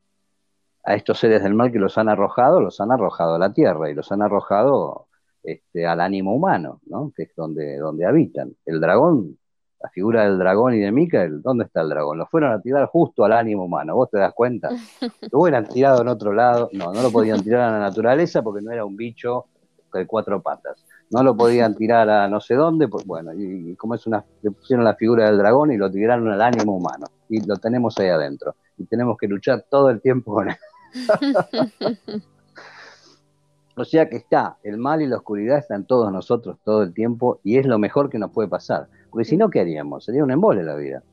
[0.84, 3.90] a estos seres del mal que los han arrojado, los han arrojado a la tierra
[3.90, 5.08] y los han arrojado
[5.44, 7.12] este, al ánimo humano, ¿no?
[7.14, 8.56] que es donde, donde habitan.
[8.66, 9.38] El dragón,
[9.82, 12.18] la figura del dragón y de Michael, ¿dónde está el dragón?
[12.18, 14.70] Lo fueron a tirar justo al ánimo humano, ¿vos te das cuenta?
[15.30, 18.64] Lo hubieran tirado en otro lado, no, no lo podían tirar a la naturaleza porque
[18.64, 19.48] no era un bicho
[19.94, 20.86] de cuatro patas.
[21.10, 24.52] No lo podían tirar a no sé dónde, pues bueno, y, como es una, le
[24.52, 27.08] pusieron la figura del dragón y lo tiraron al ánimo humano.
[27.30, 28.56] Y lo tenemos ahí adentro.
[28.78, 30.58] Y tenemos que luchar todo el tiempo con él.
[33.80, 37.40] O sea que está, el mal y la oscuridad están todos nosotros todo el tiempo
[37.44, 38.88] y es lo mejor que nos puede pasar.
[39.12, 40.04] Porque si no, ¿qué haríamos?
[40.04, 41.04] Sería un embole la vida.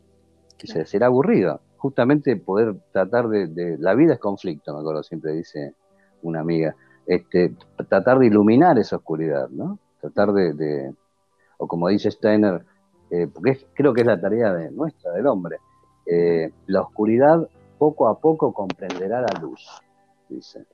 [0.56, 1.60] Se, será aburrido.
[1.76, 5.74] Justamente poder tratar de, La vida es conflicto, me acuerdo, siempre dice
[6.22, 6.74] una amiga.
[7.06, 7.54] Este,
[7.86, 9.78] tratar de iluminar esa oscuridad, ¿no?
[10.00, 10.94] Tratar de.
[11.58, 12.64] o como dice Steiner,
[13.10, 15.58] eh, porque creo que es la tarea de nuestra, del hombre.
[16.06, 19.66] Eh, la oscuridad poco a poco comprenderá la luz,
[20.28, 20.66] dice.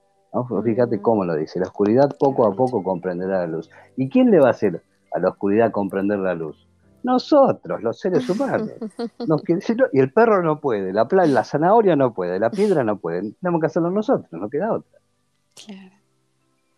[0.64, 3.68] Fíjate cómo lo dice, la oscuridad poco a poco comprenderá la luz.
[3.96, 6.68] ¿Y quién le va a hacer a la oscuridad comprender la luz?
[7.02, 8.70] Nosotros, los seres humanos.
[9.92, 13.32] y el perro no puede, la, la zanahoria no puede, la piedra no puede.
[13.40, 15.00] Tenemos que hacerlo nosotros, no queda otra.
[15.66, 16.00] Claro.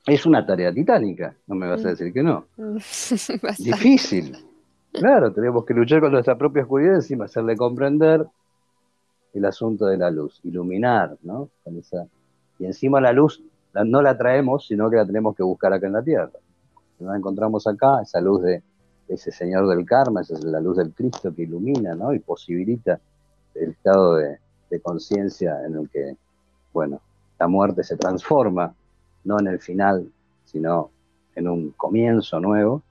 [0.07, 1.91] Es una tarea titánica, no me vas a mm.
[1.91, 2.47] decir que no.
[3.59, 4.37] Difícil.
[4.93, 8.27] Claro, tenemos que luchar con nuestra propia oscuridad, encima hacerle comprender
[9.33, 11.49] el asunto de la luz, iluminar, ¿no?
[11.65, 11.81] Con
[12.59, 13.43] y encima la luz
[13.75, 16.31] no la traemos, sino que la tenemos que buscar acá en la tierra.
[16.99, 18.63] La encontramos acá, esa luz de
[19.09, 22.15] ese Señor del karma, esa es la luz del Cristo que ilumina ¿no?
[22.15, 23.01] y posibilita
[23.55, 24.39] el estado de,
[24.83, 26.17] conciencia en el que,
[26.73, 27.03] bueno,
[27.39, 28.75] la muerte se transforma,
[29.25, 30.11] no en el final,
[30.47, 30.91] sino
[31.35, 32.83] en un comienzo nuevo,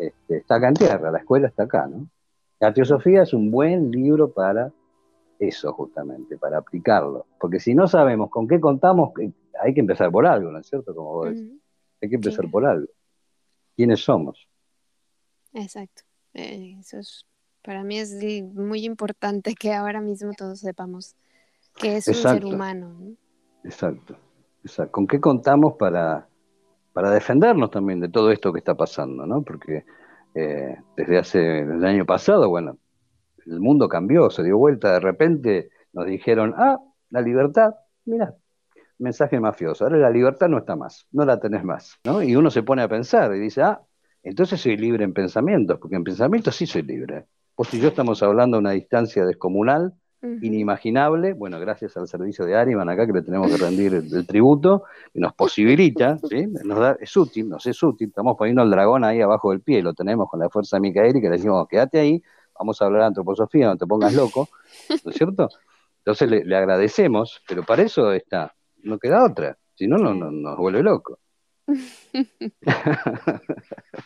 [0.00, 2.08] este, está acá en tierra, la escuela está acá, ¿no?
[2.58, 4.72] La teosofía es un buen libro para
[5.48, 7.26] eso justamente, para aplicarlo.
[7.40, 9.12] Porque si no sabemos con qué contamos,
[9.60, 10.94] hay que empezar por algo, ¿no es cierto?
[10.94, 11.52] Como vos decís.
[12.00, 12.88] Hay que empezar por algo.
[13.76, 14.48] ¿Quiénes somos?
[15.52, 16.02] Exacto.
[16.34, 17.26] Eh, eso es,
[17.62, 18.12] para mí es
[18.54, 21.14] muy importante que ahora mismo todos sepamos
[21.76, 23.16] que es un ser humano.
[23.64, 24.16] Exacto.
[24.64, 24.92] Exacto.
[24.92, 26.28] ¿Con qué contamos para,
[26.92, 29.26] para defendernos también de todo esto que está pasando?
[29.26, 29.42] ¿no?
[29.42, 29.84] Porque
[30.34, 32.78] eh, desde hace el año pasado, bueno,
[33.46, 36.78] el mundo cambió, se dio vuelta, de repente nos dijeron, ah,
[37.10, 37.74] la libertad,
[38.04, 38.34] mira,
[38.98, 42.22] mensaje mafioso, ahora la libertad no está más, no la tenés más, ¿no?
[42.22, 43.80] Y uno se pone a pensar y dice, ah,
[44.22, 47.26] entonces soy libre en pensamientos, porque en pensamientos sí soy libre.
[47.56, 49.94] Vos y yo estamos hablando a una distancia descomunal,
[50.40, 54.84] inimaginable, bueno, gracias al servicio de Ariman acá que le tenemos que rendir el, tributo,
[55.12, 56.46] que nos posibilita, ¿sí?
[56.64, 59.82] nos da, es útil, nos es útil, estamos poniendo al dragón ahí abajo del pie,
[59.82, 62.22] lo tenemos con la fuerza de Micael y que le decimos, quédate ahí,
[62.62, 64.48] vamos a hablar de antroposofía, no te pongas loco,
[65.04, 65.48] ¿no es cierto?
[65.98, 70.82] Entonces le, agradecemos, pero para eso está, no queda otra, si no, no, nos vuelve
[70.82, 71.18] loco.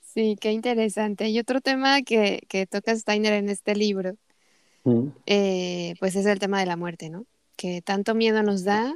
[0.00, 1.28] Sí, qué interesante.
[1.28, 4.14] Y otro tema que, que toca Steiner en este libro,
[4.84, 5.08] mm.
[5.26, 7.26] eh, pues es el tema de la muerte, ¿no?
[7.54, 8.94] Que tanto miedo nos da.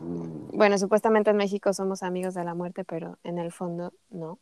[0.00, 0.56] Mm.
[0.56, 4.40] Bueno, supuestamente en México somos amigos de la muerte, pero en el fondo no.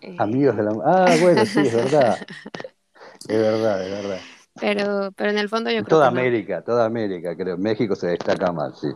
[0.00, 0.70] Eh, amigos de la.
[0.84, 2.18] Ah, bueno, sí, es verdad.
[3.28, 4.20] es verdad, es verdad.
[4.60, 7.56] Pero, pero en el fondo yo creo toda América, toda América, creo.
[7.56, 8.88] México se destaca más, sí.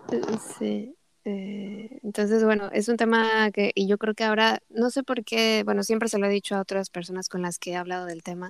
[0.58, 0.96] Sí.
[1.24, 5.24] Eh, entonces, bueno, es un tema que, y yo creo que ahora, no sé por
[5.24, 8.06] qué, bueno, siempre se lo he dicho a otras personas con las que he hablado
[8.06, 8.48] del tema,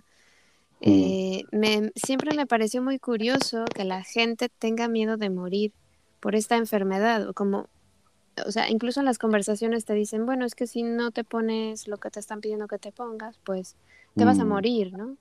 [0.81, 0.85] mm.
[0.87, 5.73] eh, me, siempre me pareció muy curioso que la gente tenga miedo de morir
[6.21, 7.69] por esta enfermedad, o como,
[8.47, 11.89] o sea, incluso en las conversaciones te dicen, bueno, es que si no te pones
[11.89, 13.77] lo que te están pidiendo que te pongas, pues
[14.17, 14.49] te vas a mm.
[14.49, 15.17] morir, ¿no?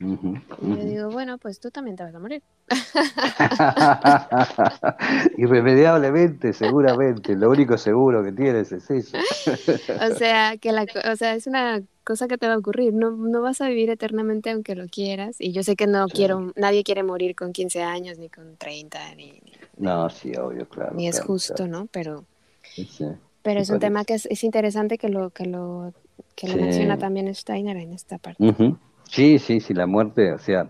[0.00, 2.42] y yo digo, bueno, pues tú también te vas a morir.
[5.38, 7.36] Irremediablemente, seguramente.
[7.36, 9.16] Lo único seguro que tienes es eso.
[10.10, 12.92] o sea, que la, o sea, es una cosa que te va a ocurrir.
[12.92, 15.36] No, no vas a vivir eternamente aunque lo quieras.
[15.38, 19.14] Y yo sé que no quiero, nadie quiere morir con 15 años, ni con 30,
[19.14, 19.40] ni.
[19.76, 20.94] no, sí, obvio, claro.
[20.94, 21.86] Ni es justo, ¿no?
[21.86, 22.24] Pero.
[23.42, 25.92] Pero es un tema que es, interesante que lo, que lo,
[26.34, 28.42] que lo menciona también Steiner en esta parte.
[29.10, 30.68] Sí, sí, sí, la muerte, o sea,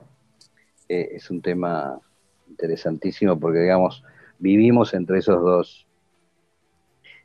[0.89, 1.99] eh, es un tema
[2.49, 4.03] interesantísimo porque, digamos,
[4.39, 5.87] vivimos entre esos dos,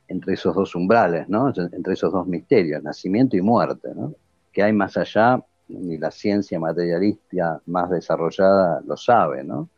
[0.07, 1.51] entre esos dos umbrales, ¿no?
[1.71, 4.13] Entre esos dos misterios, nacimiento y muerte, ¿no?
[4.51, 9.69] Que hay más allá, y la ciencia materialista más desarrollada lo sabe, ¿no?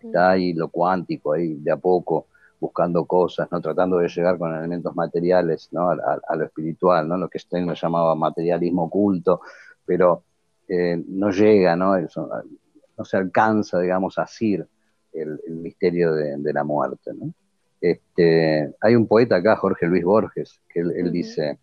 [0.00, 2.26] Está ahí lo cuántico, ahí de a poco
[2.62, 3.60] buscando cosas, ¿no?
[3.60, 5.90] Tratando de llegar con elementos materiales, ¿no?
[5.90, 7.16] A, lo espiritual, ¿no?
[7.16, 9.40] Lo que Stein llamaba materialismo oculto,
[9.84, 10.22] pero
[10.68, 11.96] eh, no llega, ¿no?
[11.98, 14.64] no se alcanza, digamos, a asir
[15.12, 17.34] el, misterio de, la muerte, ¿no?
[17.80, 21.58] Este, hay un poeta acá, Jorge Luis Borges, que él, dice,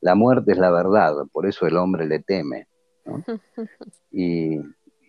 [0.00, 2.66] la muerte es la verdad, por eso el hombre le teme.
[4.10, 4.58] Y,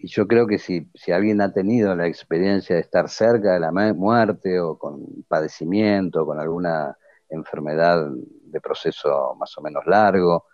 [0.03, 3.71] yo creo que si, si, alguien ha tenido la experiencia de estar cerca de la
[3.71, 6.97] muerte o con padecimiento, con alguna
[7.29, 10.45] enfermedad de proceso más o menos largo,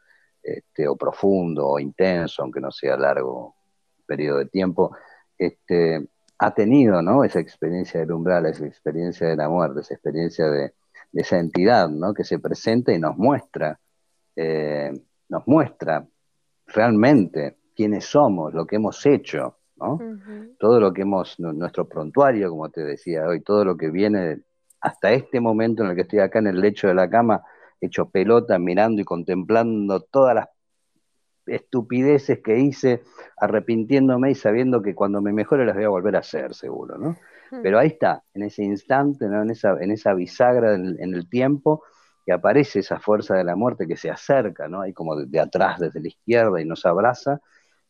[0.42, 3.56] este, o profundo o intenso, aunque no sea largo
[4.06, 4.96] periodo de tiempo,
[5.38, 7.24] este, ha tenido ¿no?
[7.24, 10.74] esa experiencia del umbral, esa experiencia de la muerte, esa experiencia de,
[11.14, 12.14] esa entidad ¿no?
[12.14, 13.80] que se presenta y nos muestra,
[14.36, 14.92] eh,
[15.30, 16.06] nos muestra
[16.68, 20.00] realmente quiénes somos, lo que hemos hecho, ¿no?
[20.58, 24.42] todo lo que hemos, nuestro prontuario, como te decía hoy, todo lo que viene
[24.82, 27.44] hasta este momento en el que estoy acá en el lecho de la cama,
[27.82, 30.50] hecho pelota, mirando y contemplando todas las
[31.48, 33.04] estupideces que hice,
[33.38, 37.16] arrepintiéndome y sabiendo que cuando me mejore las voy a volver a hacer, seguro, ¿no?
[37.62, 39.42] Pero ahí está, en ese instante, ¿no?
[39.44, 41.84] en, esa, en esa bisagra en, el tiempo,
[42.26, 44.82] que aparece esa fuerza de la muerte que se acerca, ¿no?
[44.82, 47.40] Ahí como de, atrás, desde la izquierda, y nos abraza,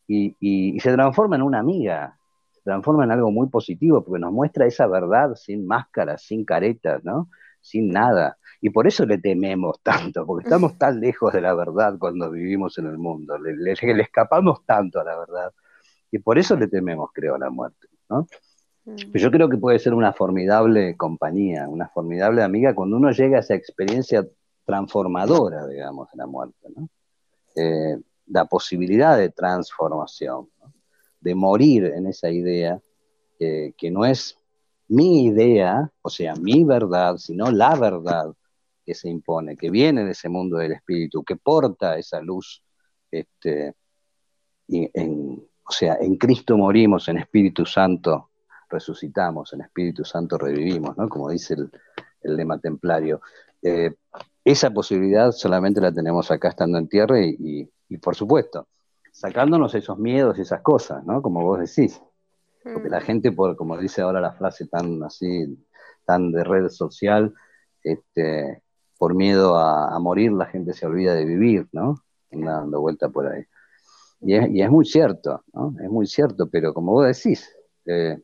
[0.08, 2.18] y, y, se transforma en una amiga,
[2.52, 7.04] se transforma en algo muy positivo, porque nos muestra esa verdad sin máscaras, sin caretas,
[7.04, 7.30] ¿no?
[7.62, 8.38] Sin nada.
[8.62, 12.78] Y por eso le tememos tanto, porque estamos tan lejos de la verdad cuando vivimos
[12.78, 15.52] en el mundo, le, escapamos tanto a la verdad,
[16.12, 17.88] y por eso le tememos, creo, a la muerte.
[18.10, 18.28] ¿no?
[18.86, 18.96] Mm.
[19.14, 23.42] Yo creo que puede ser una formidable compañía, una formidable amiga cuando uno llega a
[23.42, 24.26] esa experiencia
[24.66, 26.68] transformadora, digamos, de la muerte.
[26.76, 26.90] ¿no?
[27.56, 27.98] Eh,
[28.28, 30.50] la posibilidad de transformación,
[31.20, 32.80] de morir en esa idea
[33.38, 34.38] que no es
[34.88, 38.34] mi idea, o sea, mi verdad, sino la verdad
[38.86, 42.64] que se impone, que viene de ese mundo del espíritu, que porta esa luz
[43.12, 43.76] este,
[44.68, 48.30] o sea, en Cristo morimos, en Espíritu Santo
[48.70, 51.08] resucitamos, en Espíritu Santo revivimos, ¿no?
[51.10, 51.72] Como dice el,
[52.36, 53.22] lema templario.
[53.62, 53.94] Eh,
[54.44, 57.70] esa posibilidad solamente la tenemos acá estando en tierra y,
[58.02, 58.68] por supuesto,
[59.12, 61.22] sacándonos esos miedos y esas cosas, ¿no?
[61.22, 62.02] Como vos decís.
[62.64, 63.04] Porque la mm.
[63.04, 65.58] gente, por, como dice ahora la frase tan así,
[66.04, 67.34] tan de red social,
[67.84, 68.64] este,
[68.98, 71.96] por miedo a, morir, la gente se olvida de vivir, ¿no?
[72.32, 73.44] Dando vuelta por ahí.
[74.22, 75.76] Y es, muy cierto, ¿no?
[75.82, 77.56] Es muy cierto, pero como vos decís,
[77.86, 78.18] eh,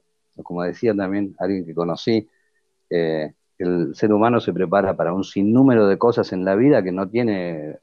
[0.43, 2.28] como decía también alguien que conocí,
[2.89, 6.91] eh, el ser humano se prepara para un sinnúmero de cosas en la vida que
[6.91, 7.78] no tiene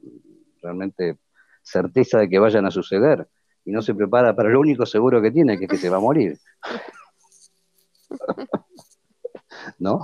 [0.61, 1.17] realmente
[1.61, 3.27] certeza de que vayan a suceder
[3.65, 5.97] y no se prepara para lo único seguro que tiene, que es que se va
[5.97, 6.37] a morir.
[9.79, 10.01] ¿No?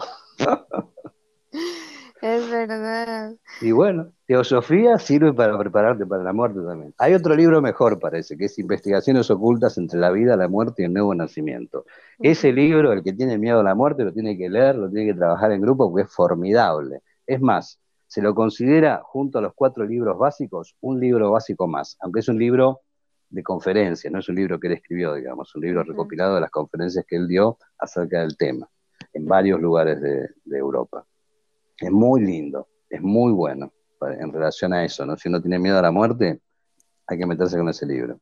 [2.21, 3.35] Es verdad.
[3.61, 6.93] Y bueno, Teosofía sirve para prepararte para la muerte también.
[6.97, 10.85] Hay otro libro mejor, parece, que es Investigaciones ocultas entre la vida, la muerte y
[10.85, 11.85] el nuevo nacimiento.
[12.17, 15.11] Ese libro, el que tiene miedo a la muerte, lo tiene que leer, lo tiene
[15.11, 17.01] que trabajar en grupo porque es formidable.
[17.27, 21.97] Es más, se lo considera, junto a los cuatro libros básicos, un libro básico más,
[22.01, 22.81] aunque es un libro
[23.29, 26.51] de conferencia, no es un libro que él escribió, digamos, un libro recopilado de las
[26.51, 28.69] conferencias que él dio acerca del tema,
[29.13, 31.05] en varios lugares de Europa.
[31.77, 35.17] Es muy lindo, es muy bueno en relación a eso, ¿no?
[35.17, 36.41] Si uno tiene miedo a la muerte,
[37.07, 38.19] hay que meterse con ese libro.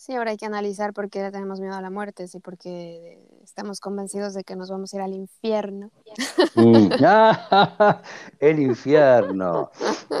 [0.00, 3.80] Sí, ahora hay que analizar por qué tenemos miedo a la muerte, sí, porque estamos
[3.80, 5.90] convencidos de que nos vamos a ir al infierno.
[6.54, 6.88] Mm.
[8.40, 9.70] el infierno.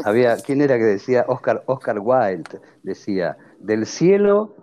[0.04, 1.24] Había, ¿quién era que decía?
[1.28, 4.54] Oscar, Oscar Wilde decía, del cielo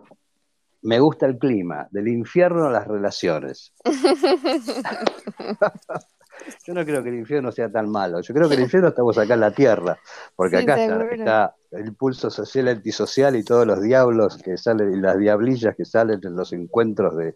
[0.84, 3.74] me gusta el clima, del infierno las relaciones.
[6.66, 8.22] Yo no creo que el infierno sea tan malo.
[8.22, 9.98] Yo creo que el infierno estamos acá en la tierra,
[10.36, 15.18] porque acá está, el pulso social antisocial y todos los diablos que salen y las
[15.18, 17.36] diablillas que salen en los encuentros de,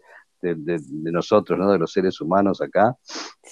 [1.12, 1.70] nosotros, ¿no?
[1.70, 2.96] de los seres humanos acá.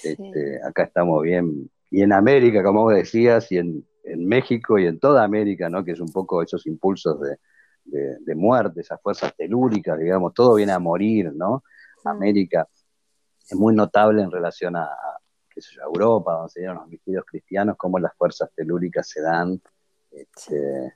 [0.02, 1.70] Este, acá estamos bien.
[1.90, 3.84] Y en América, como vos decías, y en,
[4.16, 5.84] México y en toda América, ¿no?
[5.84, 10.78] que es un poco esos impulsos de, muerte, esas fuerzas telúricas, digamos, todo viene a
[10.78, 11.62] morir, ¿no?
[12.04, 12.66] América
[13.50, 14.88] es muy notable en relación a,
[15.84, 19.60] Europa, donde se dieron los misterios cristianos, cómo las fuerzas telúricas se dan
[20.10, 20.94] este,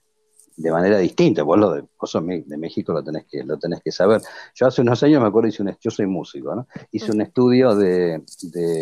[0.56, 1.42] de manera distinta.
[1.42, 4.20] Vos, lo de, vos de México lo tenés, que, lo tenés que saber.
[4.54, 6.66] Yo hace unos años me acuerdo, hice un, yo soy músico, ¿no?
[6.92, 8.22] hice un estudio de,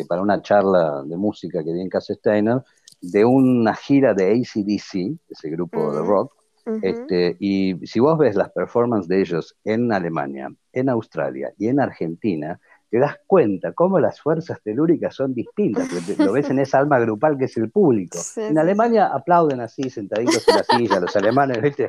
[0.09, 2.63] para una charla de música que di en Casa Steiner,
[3.01, 6.35] de una gira de ACDC, ese grupo de rock,
[6.83, 11.81] este, y si vos ves las performances de ellos en Alemania, en Australia y en
[11.81, 12.61] Argentina,
[12.93, 15.89] te das cuenta cómo las fuerzas telúricas son distintas,
[16.19, 18.19] lo ves en esa alma grupal que es el público.
[18.37, 21.89] en Alemania aplauden así, sentaditos en la silla, los alemanes, ¿viste?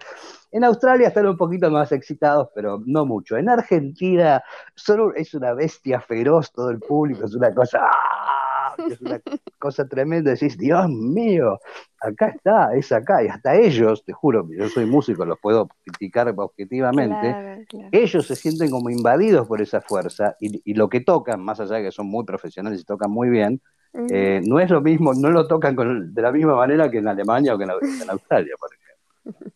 [0.49, 3.36] En Australia están un poquito más excitados, pero no mucho.
[3.36, 4.41] En Argentina
[4.76, 7.80] solo es una bestia feroz todo el público, es una cosa...
[7.82, 8.43] ¡ah!
[8.78, 9.21] Es una
[9.59, 11.59] cosa tremenda, decís, Dios mío,
[11.99, 16.34] acá está, es acá, y hasta ellos, te juro, yo soy músico, los puedo criticar
[16.36, 21.76] objetivamente, ellos se sienten como invadidos por esa fuerza, y, lo que tocan, más allá
[21.78, 23.61] de que son muy profesionales y tocan muy bien,
[24.09, 27.53] eh, no es lo mismo, no lo tocan de la misma manera que en Alemania
[27.53, 29.51] o que en, Australia, por ejemplo.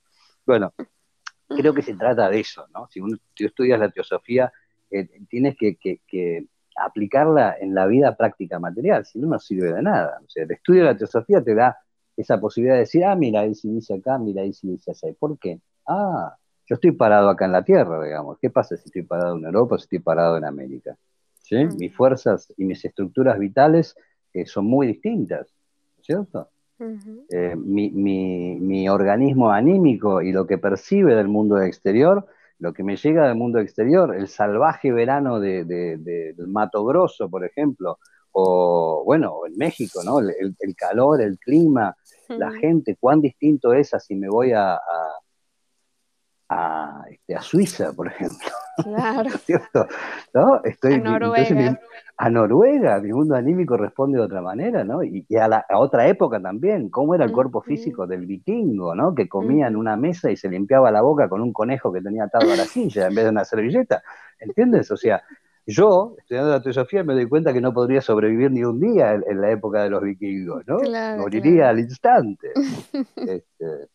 [0.46, 0.74] Bueno,
[1.48, 2.88] creo que se trata de eso, ¿no?
[2.90, 4.52] Si uno, tú estudias la teosofía,
[4.90, 5.78] eh, tienes que,
[6.78, 10.20] aplicarla en la vida práctica material, si no, no sirve de nada.
[10.26, 11.78] O sea, el estudio de la teosofía te da
[12.16, 15.14] esa posibilidad de decir, ah, mira, ahí sí dice acá, mira, ahí sí dice allá.
[15.20, 15.60] ¿Por qué?
[15.88, 18.38] Ah, yo estoy parado acá en la Tierra, digamos.
[18.40, 20.98] ¿Qué pasa si estoy parado en Europa, si estoy parado en América?
[21.42, 21.56] ¿Sí?
[21.56, 21.78] Mm.
[21.78, 23.96] Mis fuerzas y mis estructuras vitales
[24.34, 25.48] eh, son muy distintas,
[26.02, 26.50] ¿cierto?
[26.80, 32.28] Eh, mi, mi, organismo anímico y lo que percibe del mundo exterior
[32.60, 37.46] lo que me llega del mundo exterior, el salvaje verano de, del Mato Grosso, por
[37.46, 38.00] ejemplo,
[38.32, 40.20] o bueno, en México, ¿no?
[40.20, 41.96] El, calor, el clima,
[42.30, 44.80] la gente, cuán distinto es a si me voy a,
[46.50, 48.50] a, este, Suiza, por ejemplo.
[48.84, 49.30] Claro.
[49.46, 49.88] ¿Cierto?
[50.34, 50.62] ¿No?
[50.64, 51.80] Estoy, a Noruega.
[52.18, 55.04] a Noruega, mi mundo anímico responde de otra manera, ¿no?
[55.04, 59.16] Y, a, la, otra época también, cómo era el cuerpo físico del vikingo, ¿no?
[59.16, 62.26] Que comía en una mesa y se limpiaba la boca con un conejo que tenía
[62.26, 64.04] atado a la silla en vez de una servilleta.
[64.40, 64.92] ¿Entiendes?
[64.92, 65.24] O sea,
[65.66, 69.42] yo, estudiando la teosofía, me doy cuenta que no podría sobrevivir ni un día en,
[69.42, 70.78] la época de los vikingos, ¿no?
[71.18, 72.52] Moriría al instante.
[73.18, 73.90] Este,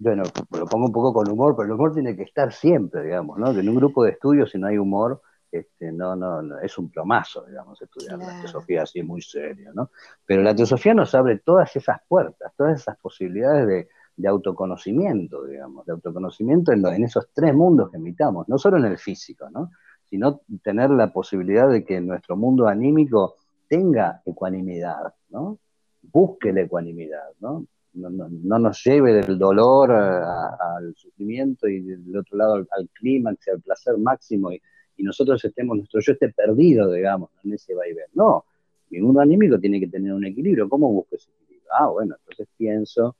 [0.00, 3.38] bueno, lo pongo un poco con humor, pero el humor tiene que estar siempre, digamos,
[3.38, 3.50] ¿no?
[3.50, 5.20] en un grupo de estudios, si no hay humor,
[5.52, 9.90] este, no, no, es un plomazo, digamos, estudiar la teosofía así muy serio, ¿no?
[10.24, 15.84] Pero la teosofía nos abre todas esas puertas, todas esas posibilidades de, de autoconocimiento, digamos,
[15.84, 19.70] de autoconocimiento en, en, esos tres mundos que habitamos, no solo en el físico, ¿no?
[20.04, 23.34] sino tener la posibilidad de que nuestro mundo anímico
[23.68, 25.58] tenga ecuanimidad, ¿no?
[26.02, 27.66] busque la ecuanimidad, ¿no?
[28.08, 33.98] No, nos lleve del dolor al sufrimiento y del otro lado al, clímax, al placer
[33.98, 34.60] máximo y,
[35.02, 38.04] nosotros estemos, nuestro yo esté perdido, digamos, en ese vaivén.
[38.12, 38.44] No,
[38.90, 40.68] mi mundo anímico tiene que tener un equilibrio.
[40.68, 41.70] ¿Cómo busco ese equilibrio?
[41.72, 43.16] Ah, bueno, entonces pienso,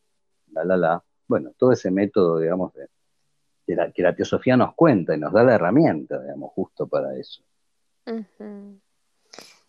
[0.52, 1.02] la, la, la.
[1.26, 2.86] Bueno, todo ese método, digamos, de,
[3.94, 7.42] que la teosofía nos cuenta y nos da la herramienta, digamos, justo para eso.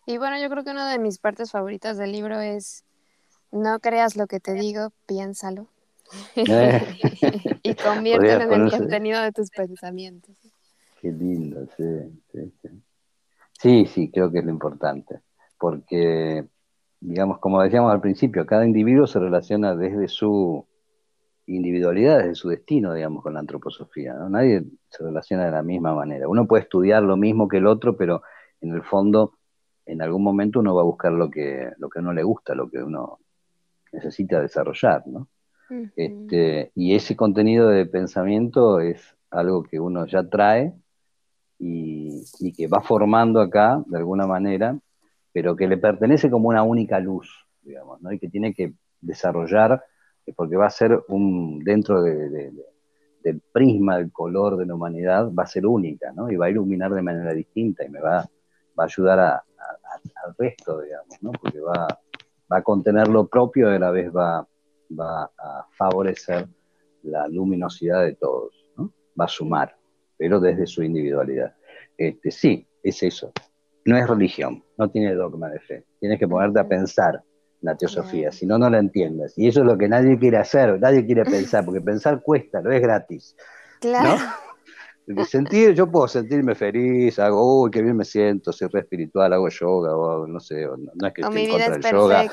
[0.06, 2.84] Y bueno, yo creo que una de mis partes favoritas del libro es
[3.52, 5.68] no creas lo que te digo, piénsalo.
[6.36, 6.80] Eh.
[7.62, 10.34] y conviértelo en el contenido de tus pensamientos.
[11.00, 11.84] Qué lindo, sí,
[12.32, 12.68] sí, sí.
[13.52, 15.20] Sí, sí, creo que es lo importante.
[15.58, 16.44] Porque,
[17.00, 20.66] digamos, como decíamos al principio, cada individuo se relaciona desde su
[21.46, 24.14] individualidad, desde su destino, digamos, con la antroposofía.
[24.28, 26.28] Nadie se relaciona de la misma manera.
[26.28, 28.22] Uno puede estudiar lo mismo que el otro, pero
[28.60, 29.38] en el fondo,
[29.86, 32.54] en algún momento uno va a buscar lo que, lo que a uno le gusta,
[32.54, 33.18] lo que uno
[33.92, 35.28] necesita desarrollar, ¿no?
[35.96, 40.74] este, y ese contenido de pensamiento es algo que uno ya trae
[41.58, 44.78] y, que va formando acá de alguna manera,
[45.32, 48.12] pero que le pertenece como una única luz, digamos, ¿no?
[48.12, 49.82] Y que tiene que desarrollar,
[50.36, 55.46] porque va a ser un, dentro del prisma, del color de la humanidad, va a
[55.46, 56.30] ser única, ¿no?
[56.30, 58.28] Y va a iluminar de manera distinta y me va,
[58.78, 61.30] va a ayudar al resto, digamos, ¿no?
[61.32, 61.86] Porque va,
[62.52, 64.46] va a contener lo propio y a la vez va,
[64.98, 66.46] va a favorecer
[67.02, 68.92] la luminosidad de todos, ¿no?
[69.18, 69.76] va a sumar,
[70.16, 71.54] pero desde su individualidad.
[71.96, 73.32] Este, sí, es eso.
[73.84, 75.84] No es religión, no tiene dogma de fe.
[75.98, 77.22] Tienes que ponerte a pensar
[77.62, 79.34] la teosofía, si no, no la entiendes.
[79.36, 82.70] Y eso es lo que nadie quiere hacer, nadie quiere pensar, porque pensar cuesta, no
[82.70, 83.36] es gratis.
[83.80, 84.16] Claro.
[85.26, 89.48] Sentir, yo puedo sentirme feliz, hago, uy, qué bien me siento, soy re espiritual, hago
[89.48, 92.24] yoga, o no sé, no, es que esté en contra del yoga.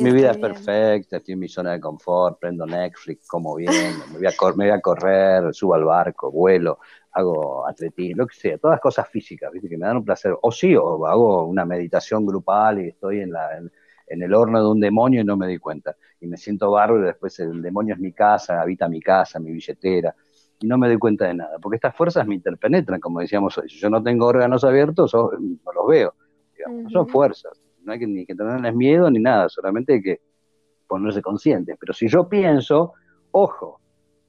[0.00, 3.72] Mi vida es perfecta, estoy en mi zona de confort, prendo Netflix, como bien,
[4.12, 6.78] me voy, a me voy a correr, subo al barco, vuelo,
[7.12, 9.68] hago atletismo, lo que sea, todas cosas físicas, ¿viste?
[9.68, 10.34] que me dan un placer.
[10.42, 14.68] O sí, o hago una meditación grupal y estoy en, la, en, el horno de
[14.68, 15.96] un demonio y no me di cuenta.
[16.20, 19.52] Y me siento bárbaro y después el demonio es mi casa, habita mi casa, mi
[19.52, 20.14] billetera
[20.60, 23.68] y no me doy cuenta de nada, porque estas fuerzas me interpenetran, como decíamos hoy.
[23.68, 26.14] Si yo no tengo órganos abiertos, no los veo.
[26.90, 30.20] son fuerzas, no hay que, ni que tenerles miedo ni nada, solamente hay que
[30.86, 31.76] ponerse conscientes.
[31.78, 32.94] Pero si yo pienso,
[33.30, 33.80] ojo,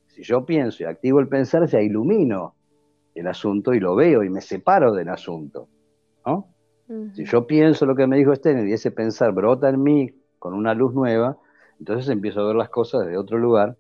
[0.07, 2.55] si yo pienso y activo el pensar, ya ilumino
[3.15, 5.67] el asunto y lo veo y me separo del asunto.
[6.25, 6.47] ¿no?
[7.13, 10.53] Si yo pienso lo que me dijo Steiner y ese pensar brota en mí con
[10.53, 11.37] una luz nueva,
[11.79, 13.77] entonces empiezo a ver las cosas de otro lugar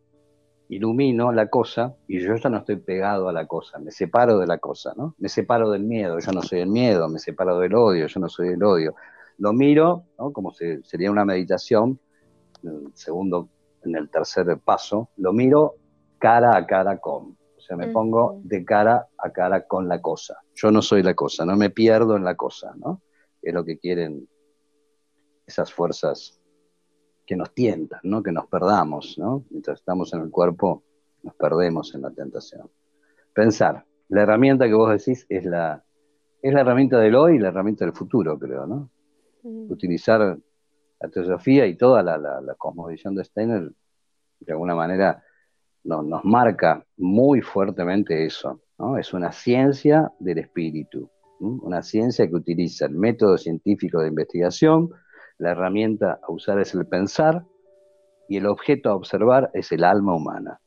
[0.69, 4.45] ilumino la cosa y yo ya no estoy pegado a la cosa, me separo de
[4.45, 5.15] la cosa, ¿no?
[5.17, 8.29] Me separo del miedo, yo no soy el miedo, me separo del odio, yo no
[8.29, 8.95] soy el odio.
[9.39, 10.31] Lo miro, ¿no?
[10.31, 11.99] Como sería una meditación,
[12.93, 13.49] segundo,
[13.83, 15.75] en el tercer paso, lo miro
[16.19, 17.37] cara a cara con.
[17.57, 20.37] O sea, me pongo de cara a cara con la cosa.
[20.53, 23.01] Yo no soy la cosa, no me pierdo en la cosa, ¿no?
[23.41, 24.27] Es lo que quieren
[25.47, 26.38] esas fuerzas
[27.29, 28.23] que nos tientan, ¿no?
[28.23, 29.45] que nos perdamos, ¿no?
[29.51, 30.81] mientras estamos en el cuerpo,
[31.21, 32.67] nos perdemos en la tentación.
[33.35, 35.85] Pensar, la herramienta que vos decís es la,
[36.41, 38.89] es la herramienta del hoy y la herramienta del futuro, creo, ¿no?
[39.43, 39.71] Mm.
[39.71, 40.39] Utilizar
[40.99, 43.71] la teosofía y toda la, la, cosmovisión de Steiner,
[44.39, 45.23] de alguna manera,
[45.83, 48.97] nos marca muy fuertemente eso, ¿no?
[48.97, 51.07] Es una ciencia del espíritu,
[51.39, 54.89] una ciencia que utiliza el método científico de investigación,
[55.39, 57.45] la herramienta a usar es el pensar
[58.27, 60.61] y el objeto a observar es el alma humana,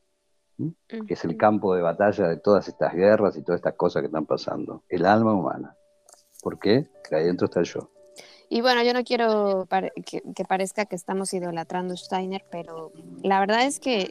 [0.89, 4.07] que es el campo de batalla de todas estas guerras y todas estas cosas que
[4.07, 4.83] están pasando.
[4.89, 5.77] El alma humana.
[6.43, 6.89] ¿Por qué?
[7.09, 7.91] Que ahí dentro está el yo.
[8.49, 9.67] Y bueno, yo no quiero
[10.05, 12.93] que, parezca que estamos idolatrando Steiner, pero
[13.23, 14.11] la verdad es que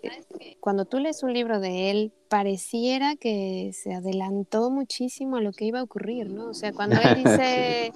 [0.59, 5.65] cuando tú lees un libro de él, pareciera que se adelantó muchísimo a lo que
[5.65, 6.47] iba a ocurrir, ¿no?
[6.47, 7.93] O sea, cuando él dice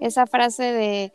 [0.00, 1.12] esa frase de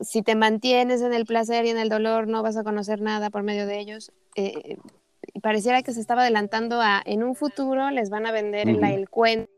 [0.00, 3.30] si te mantienes en el placer y en el dolor, no vas a conocer nada
[3.30, 4.12] por medio de ellos.
[4.36, 4.76] Eh,
[5.42, 9.50] pareciera que se estaba adelantando a, en un futuro les van a vender el, cuento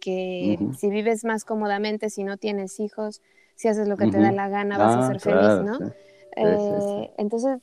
[0.00, 3.22] que si vives más cómodamente, si no tienes hijos,
[3.54, 5.78] si haces lo que te da la gana, vas a ah, ser feliz, ¿no?
[6.36, 7.58] Eh, entonces,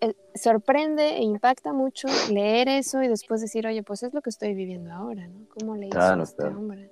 [0.00, 4.30] eh, sorprende e impacta mucho leer eso y después decir, oye, pues es lo que
[4.30, 5.46] estoy viviendo ahora, ¿no?
[5.48, 6.90] ¿Cómo le hizo este hombre?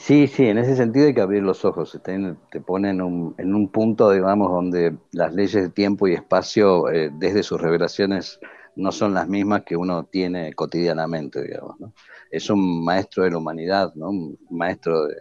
[0.00, 2.00] Sí, sí, en ese sentido hay que abrir los ojos.
[2.02, 2.18] Te,
[2.50, 7.42] te pone en un, punto, digamos, donde las leyes de tiempo y espacio, eh, desde
[7.42, 8.40] sus revelaciones
[8.76, 11.78] no son las mismas que uno tiene cotidianamente, digamos.
[11.78, 11.92] ¿no?
[12.30, 14.08] Es un maestro de la humanidad, ¿no?
[14.08, 15.16] un maestro de,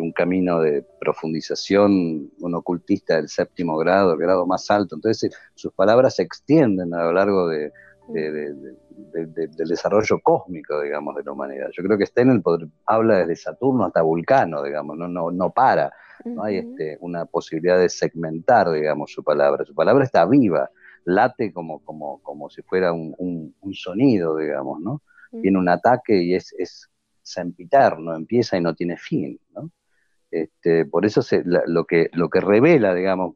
[0.00, 4.94] un camino de profundización, un ocultista del séptimo grado, el grado más alto.
[4.94, 7.70] Entonces sus palabras se extienden a lo largo de,
[9.12, 11.68] del desarrollo cósmico, digamos, de la humanidad.
[11.72, 12.40] Yo creo que Steiner
[12.86, 15.92] habla desde Saturno hasta Vulcano, digamos, no, no, no para.
[16.24, 19.64] No hay este, una posibilidad de segmentar, digamos, su palabra.
[19.64, 20.70] Su palabra está viva,
[21.04, 25.02] late como, como, como si fuera un, un, sonido, digamos, ¿no?
[25.40, 26.90] Tiene un ataque y es, es
[27.22, 29.70] sempiterno, empieza y no tiene fin, ¿no?
[30.30, 33.32] Este, por eso lo, que, lo que revela, digamos,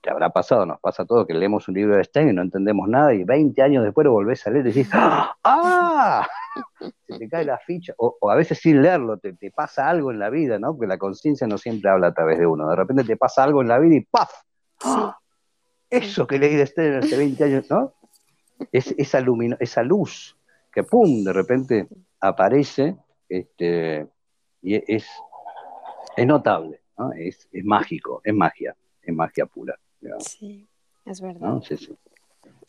[0.00, 2.42] te habrá pasado, nos pasa a todos, que leemos un libro de Stein y no
[2.42, 6.26] entendemos nada y 20 años después lo volvés a leer y decís, ¡ah!
[7.06, 10.30] Se te cae la ficha, o, a veces sin leerlo te, pasa algo en la
[10.30, 10.74] vida, ¿no?
[10.74, 13.62] Porque la conciencia no siempre habla a través de uno, de repente te pasa algo
[13.62, 14.30] en la vida y ¡paf!
[14.84, 15.18] ¡Ah!
[15.90, 17.94] Eso que leí de Stein hace 20 años, ¿no?
[18.72, 19.22] Es esa,
[19.60, 20.36] esa luz
[20.72, 21.24] que ¡pum!
[21.24, 21.88] de repente
[22.20, 22.96] aparece
[23.28, 24.06] este,
[24.62, 25.06] y es,
[26.16, 27.12] es notable, ¿no?
[27.12, 29.78] es, es mágico, es magia, es magia pura.
[30.20, 30.68] Sí,
[31.04, 31.60] es verdad.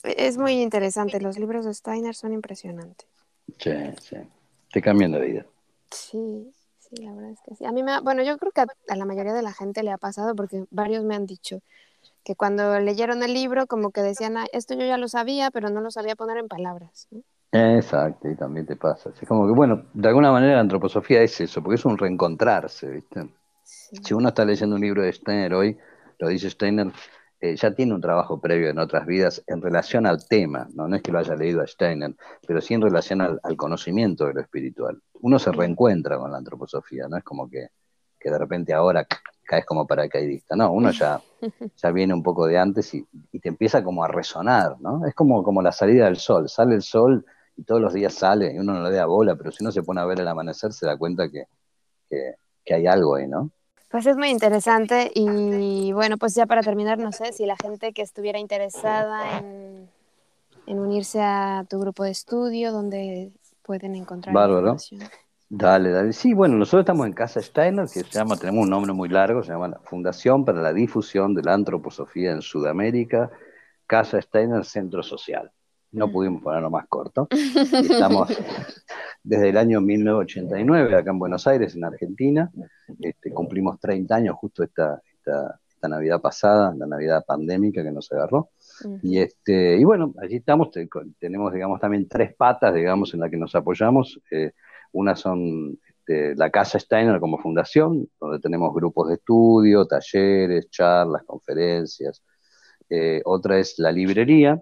[0.03, 3.07] Es muy interesante, los libros de Steiner son impresionantes.
[3.57, 3.71] Sí,
[4.01, 4.17] sí,
[4.71, 5.45] te cambian la vida.
[5.91, 7.65] Sí, sí, la verdad es que sí.
[7.65, 9.97] A mí me, bueno, yo creo que a, la mayoría de la gente le ha
[9.97, 11.61] pasado porque varios me han dicho
[12.23, 15.82] que cuando leyeron el libro como que decían, esto yo ya lo sabía, pero no
[15.82, 17.07] lo sabía poner en palabras.
[17.51, 19.11] Exacto, y también te pasa.
[19.19, 22.88] Es como que, bueno, de alguna manera la antroposofía es eso, porque es un reencontrarse,
[22.88, 23.27] ¿viste?
[23.63, 25.77] Si uno está leyendo un libro de Steiner hoy,
[26.19, 26.91] lo dice Steiner,
[27.42, 30.94] eh, ya tiene un trabajo previo en otras vidas en relación al tema, ¿no?
[30.94, 32.14] es que lo haya leído a Steiner,
[32.46, 35.02] pero sí en relación al, conocimiento de lo espiritual.
[35.22, 37.70] Uno se reencuentra con la antroposofía, no es como que,
[38.22, 39.08] de repente ahora
[39.46, 41.22] caes como paracaidista, no, uno ya,
[41.78, 43.08] ya viene un poco de antes y,
[43.40, 45.06] te empieza como a resonar, ¿no?
[45.06, 47.26] Es como, como la salida del sol, sale el sol
[47.56, 49.82] y todos los días sale y uno no le da bola, pero si uno se
[49.82, 51.46] pone a ver el amanecer se da cuenta que,
[52.10, 53.50] que hay algo ahí, ¿no?
[53.90, 57.92] Pues es muy interesante y bueno, pues ya para terminar, no sé si la gente
[57.92, 59.90] que estuviera interesada en,
[60.68, 63.32] unirse a tu grupo de estudio, donde
[63.64, 64.78] pueden encontrar Bárbaro.
[65.52, 66.14] Dale, dale.
[66.14, 69.42] Sí, bueno, nosotros estamos en Casa Steiner, que se llama, tenemos un nombre muy largo,
[69.42, 73.32] se llama Fundación para la Difusión de la Antroposofía en Sudamérica,
[73.88, 75.52] Casa Steiner Centro Social.
[75.92, 77.28] No pudimos ponerlo más corto.
[77.32, 78.30] Estamos
[79.30, 82.49] desde el año 1989 acá en Buenos Aires, en Argentina.
[82.99, 88.49] Este, cumplimos 30 años justo esta, esta, Navidad pasada, la Navidad pandémica que nos agarró.
[89.03, 90.71] Y, este, y bueno, allí estamos,
[91.19, 94.19] tenemos, digamos, también tres patas, digamos, en las que nos apoyamos.
[94.32, 94.51] Eh,
[94.91, 101.23] una son este, la Casa Steiner como fundación, donde tenemos grupos de estudio, talleres, charlas,
[101.23, 102.23] conferencias.
[102.89, 104.61] Eh, otra es la librería,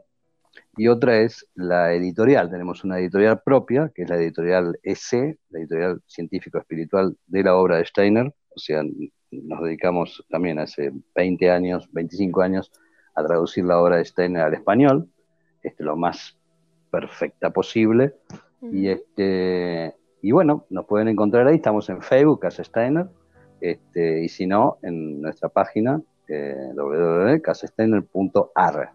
[0.78, 2.52] y otra es la editorial.
[2.52, 7.78] Tenemos una editorial propia, que es la editorial EC, la editorial científico-espiritual de la obra
[7.78, 8.32] de Steiner.
[8.56, 8.84] O sea,
[9.32, 12.72] nos dedicamos también hace 20 años, 25 años,
[13.16, 15.10] a traducir la obra de Steiner al español,
[15.64, 16.38] este, lo más
[16.92, 18.14] perfecta posible.
[18.62, 23.08] Y, este, y bueno, nos pueden encontrar ahí, estamos en Facebook, Casa Steiner,
[23.62, 28.92] este, y si no, en nuestra página eh, www.casasteiner.ar.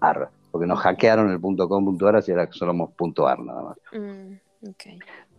[0.00, 2.90] .ar porque nos hackearon el .com.ar y ahora somos
[3.26, 3.76] .ar nada más.
[3.92, 4.34] Mm,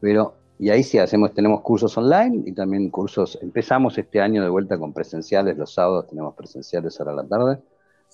[0.01, 4.49] Pero, y ahí sí hacemos, tenemos cursos online y también cursos, empezamos este año de
[4.49, 7.59] vuelta con presenciales, los sábados tenemos presenciales ahora a la tarde,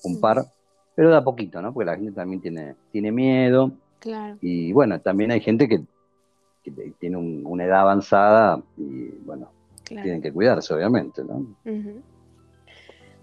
[0.04, 0.46] un par,
[0.94, 1.74] pero da poquito, ¿no?
[1.74, 3.72] Porque la gente también tiene, tiene miedo.
[3.98, 4.38] Claro.
[4.40, 5.82] Y bueno, también hay gente que,
[7.00, 9.50] tiene una edad avanzada y bueno,
[9.86, 11.48] tienen que cuidarse, obviamente, ¿no?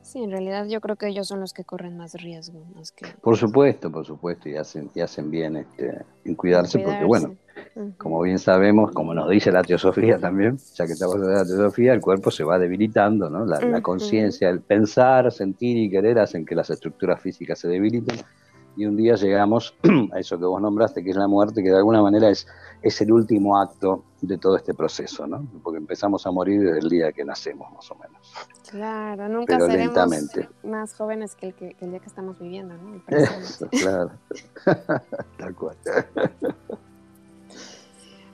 [0.09, 2.65] Sí, en realidad yo creo que ellos son los que corren más riesgo.
[2.75, 3.05] Más que...
[3.21, 7.37] Por supuesto, por supuesto, y hacen, y hacen bien este, en cuidarse, porque bueno,
[7.99, 11.93] como bien sabemos, como nos dice la teosofía también, ya que estamos en la teosofía,
[11.93, 13.45] el cuerpo se va debilitando, ¿no?
[13.45, 18.17] La, conciencia, el pensar, sentir y querer hacen que las estructuras físicas se debiliten
[18.79, 19.75] y un día llegamos
[20.13, 22.47] a eso que vos nombraste, que es la muerte, que de alguna manera es,
[22.81, 25.45] es el último acto de todo este proceso, ¿no?
[25.65, 28.33] Porque empezamos a morir desde el día que nacemos, más o menos.
[28.71, 29.99] Claro, nunca seremos
[30.63, 33.03] más jóvenes que el, el, día que estamos viviendo, ¿no?
[33.71, 34.13] claro.
[35.39, 35.77] Tal cual.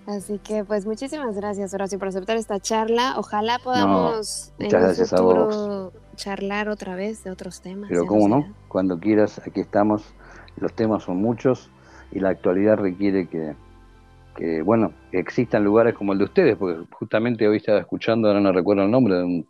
[0.06, 3.14] Así que, pues, muchísimas gracias, Horacio, por aceptar esta charla.
[3.16, 7.88] Ojalá podamos en gracias futuro charlar otra vez de otros temas.
[7.88, 8.54] Pero, ¿cómo no?
[8.68, 10.14] Cuando quieras, aquí estamos
[10.56, 11.70] los temas son muchos
[12.12, 17.46] y la actualidad requiere que, bueno, que existan lugares como el de ustedes, porque justamente
[17.46, 19.46] hoy estaba escuchando, ahora no recuerdo el nombre, de un,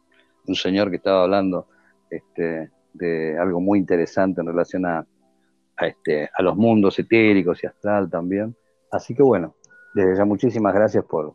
[0.55, 1.67] señor que estaba hablando
[2.11, 5.07] este, de algo muy interesante en relación a,
[5.81, 8.55] este, a los mundos etéricos y astral también.
[8.91, 9.55] Así que bueno,
[9.95, 11.35] desde ya muchísimas gracias por,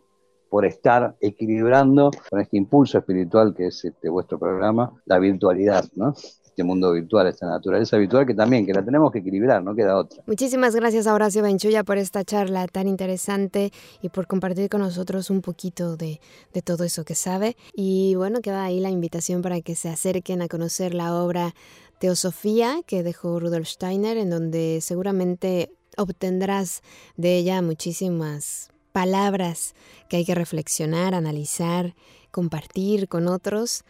[0.49, 6.13] por estar equilibrando con este impulso espiritual que es este, vuestro programa, la virtualidad, ¿no?
[6.59, 9.95] Este mundo virtual, esta naturaleza virtual que también, que la tenemos que equilibrar, no queda
[9.95, 10.21] otra.
[10.27, 15.29] Muchísimas gracias a Horacio Benchuya por esta charla tan interesante y por compartir con nosotros
[15.29, 16.19] un poquito de,
[16.53, 17.55] de todo eso que sabe.
[17.73, 21.55] Y bueno, queda ahí la invitación para que se acerquen a conocer la obra
[21.97, 26.83] Teosofía que dejó Rudolf Steiner, en donde seguramente obtendrás
[27.15, 29.75] de ella muchísimas palabras
[30.09, 31.95] que hay que reflexionar, analizar,
[32.31, 33.85] compartir con otros.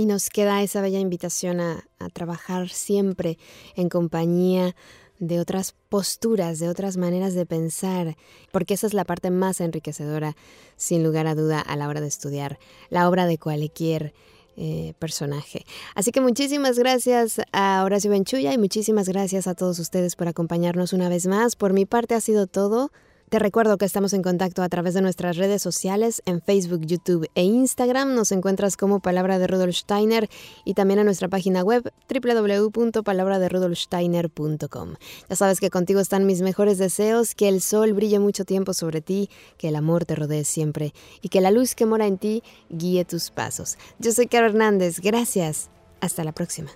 [0.00, 1.84] Y nos queda esa bella invitación a,
[2.14, 3.36] trabajar siempre
[3.76, 4.74] en compañía
[5.18, 8.16] de otras posturas, de otras maneras de pensar,
[8.50, 10.36] porque esa es la parte más enriquecedora,
[10.78, 14.14] sin lugar a duda, a la hora de estudiar la obra de cualquier
[14.56, 15.66] eh, personaje.
[15.94, 20.94] Así que muchísimas gracias a Horacio Benchuya y muchísimas gracias a todos ustedes por acompañarnos
[20.94, 21.56] una vez más.
[21.56, 22.90] Por mi parte ha sido todo.
[23.30, 27.30] Te recuerdo que estamos en contacto a través de nuestras redes sociales en Facebook, YouTube
[27.36, 28.16] e Instagram.
[28.16, 30.28] Nos encuentras como Palabra de Rudolf Steiner
[30.64, 34.94] y también en nuestra página web www.palabraderudolfsteiner.com.
[35.28, 39.00] Ya sabes que contigo están mis mejores deseos, que el sol brille mucho tiempo sobre
[39.00, 42.42] ti, que el amor te rodee siempre y que la luz que mora en ti
[42.68, 43.78] guíe tus pasos.
[44.00, 44.98] Yo soy Caro Hernández.
[44.98, 45.70] Gracias.
[46.00, 46.72] Hasta la próxima.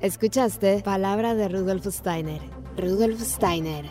[0.00, 2.42] Escuchaste Palabra de Rudolf Steiner.
[2.76, 3.90] Rudolf Steiner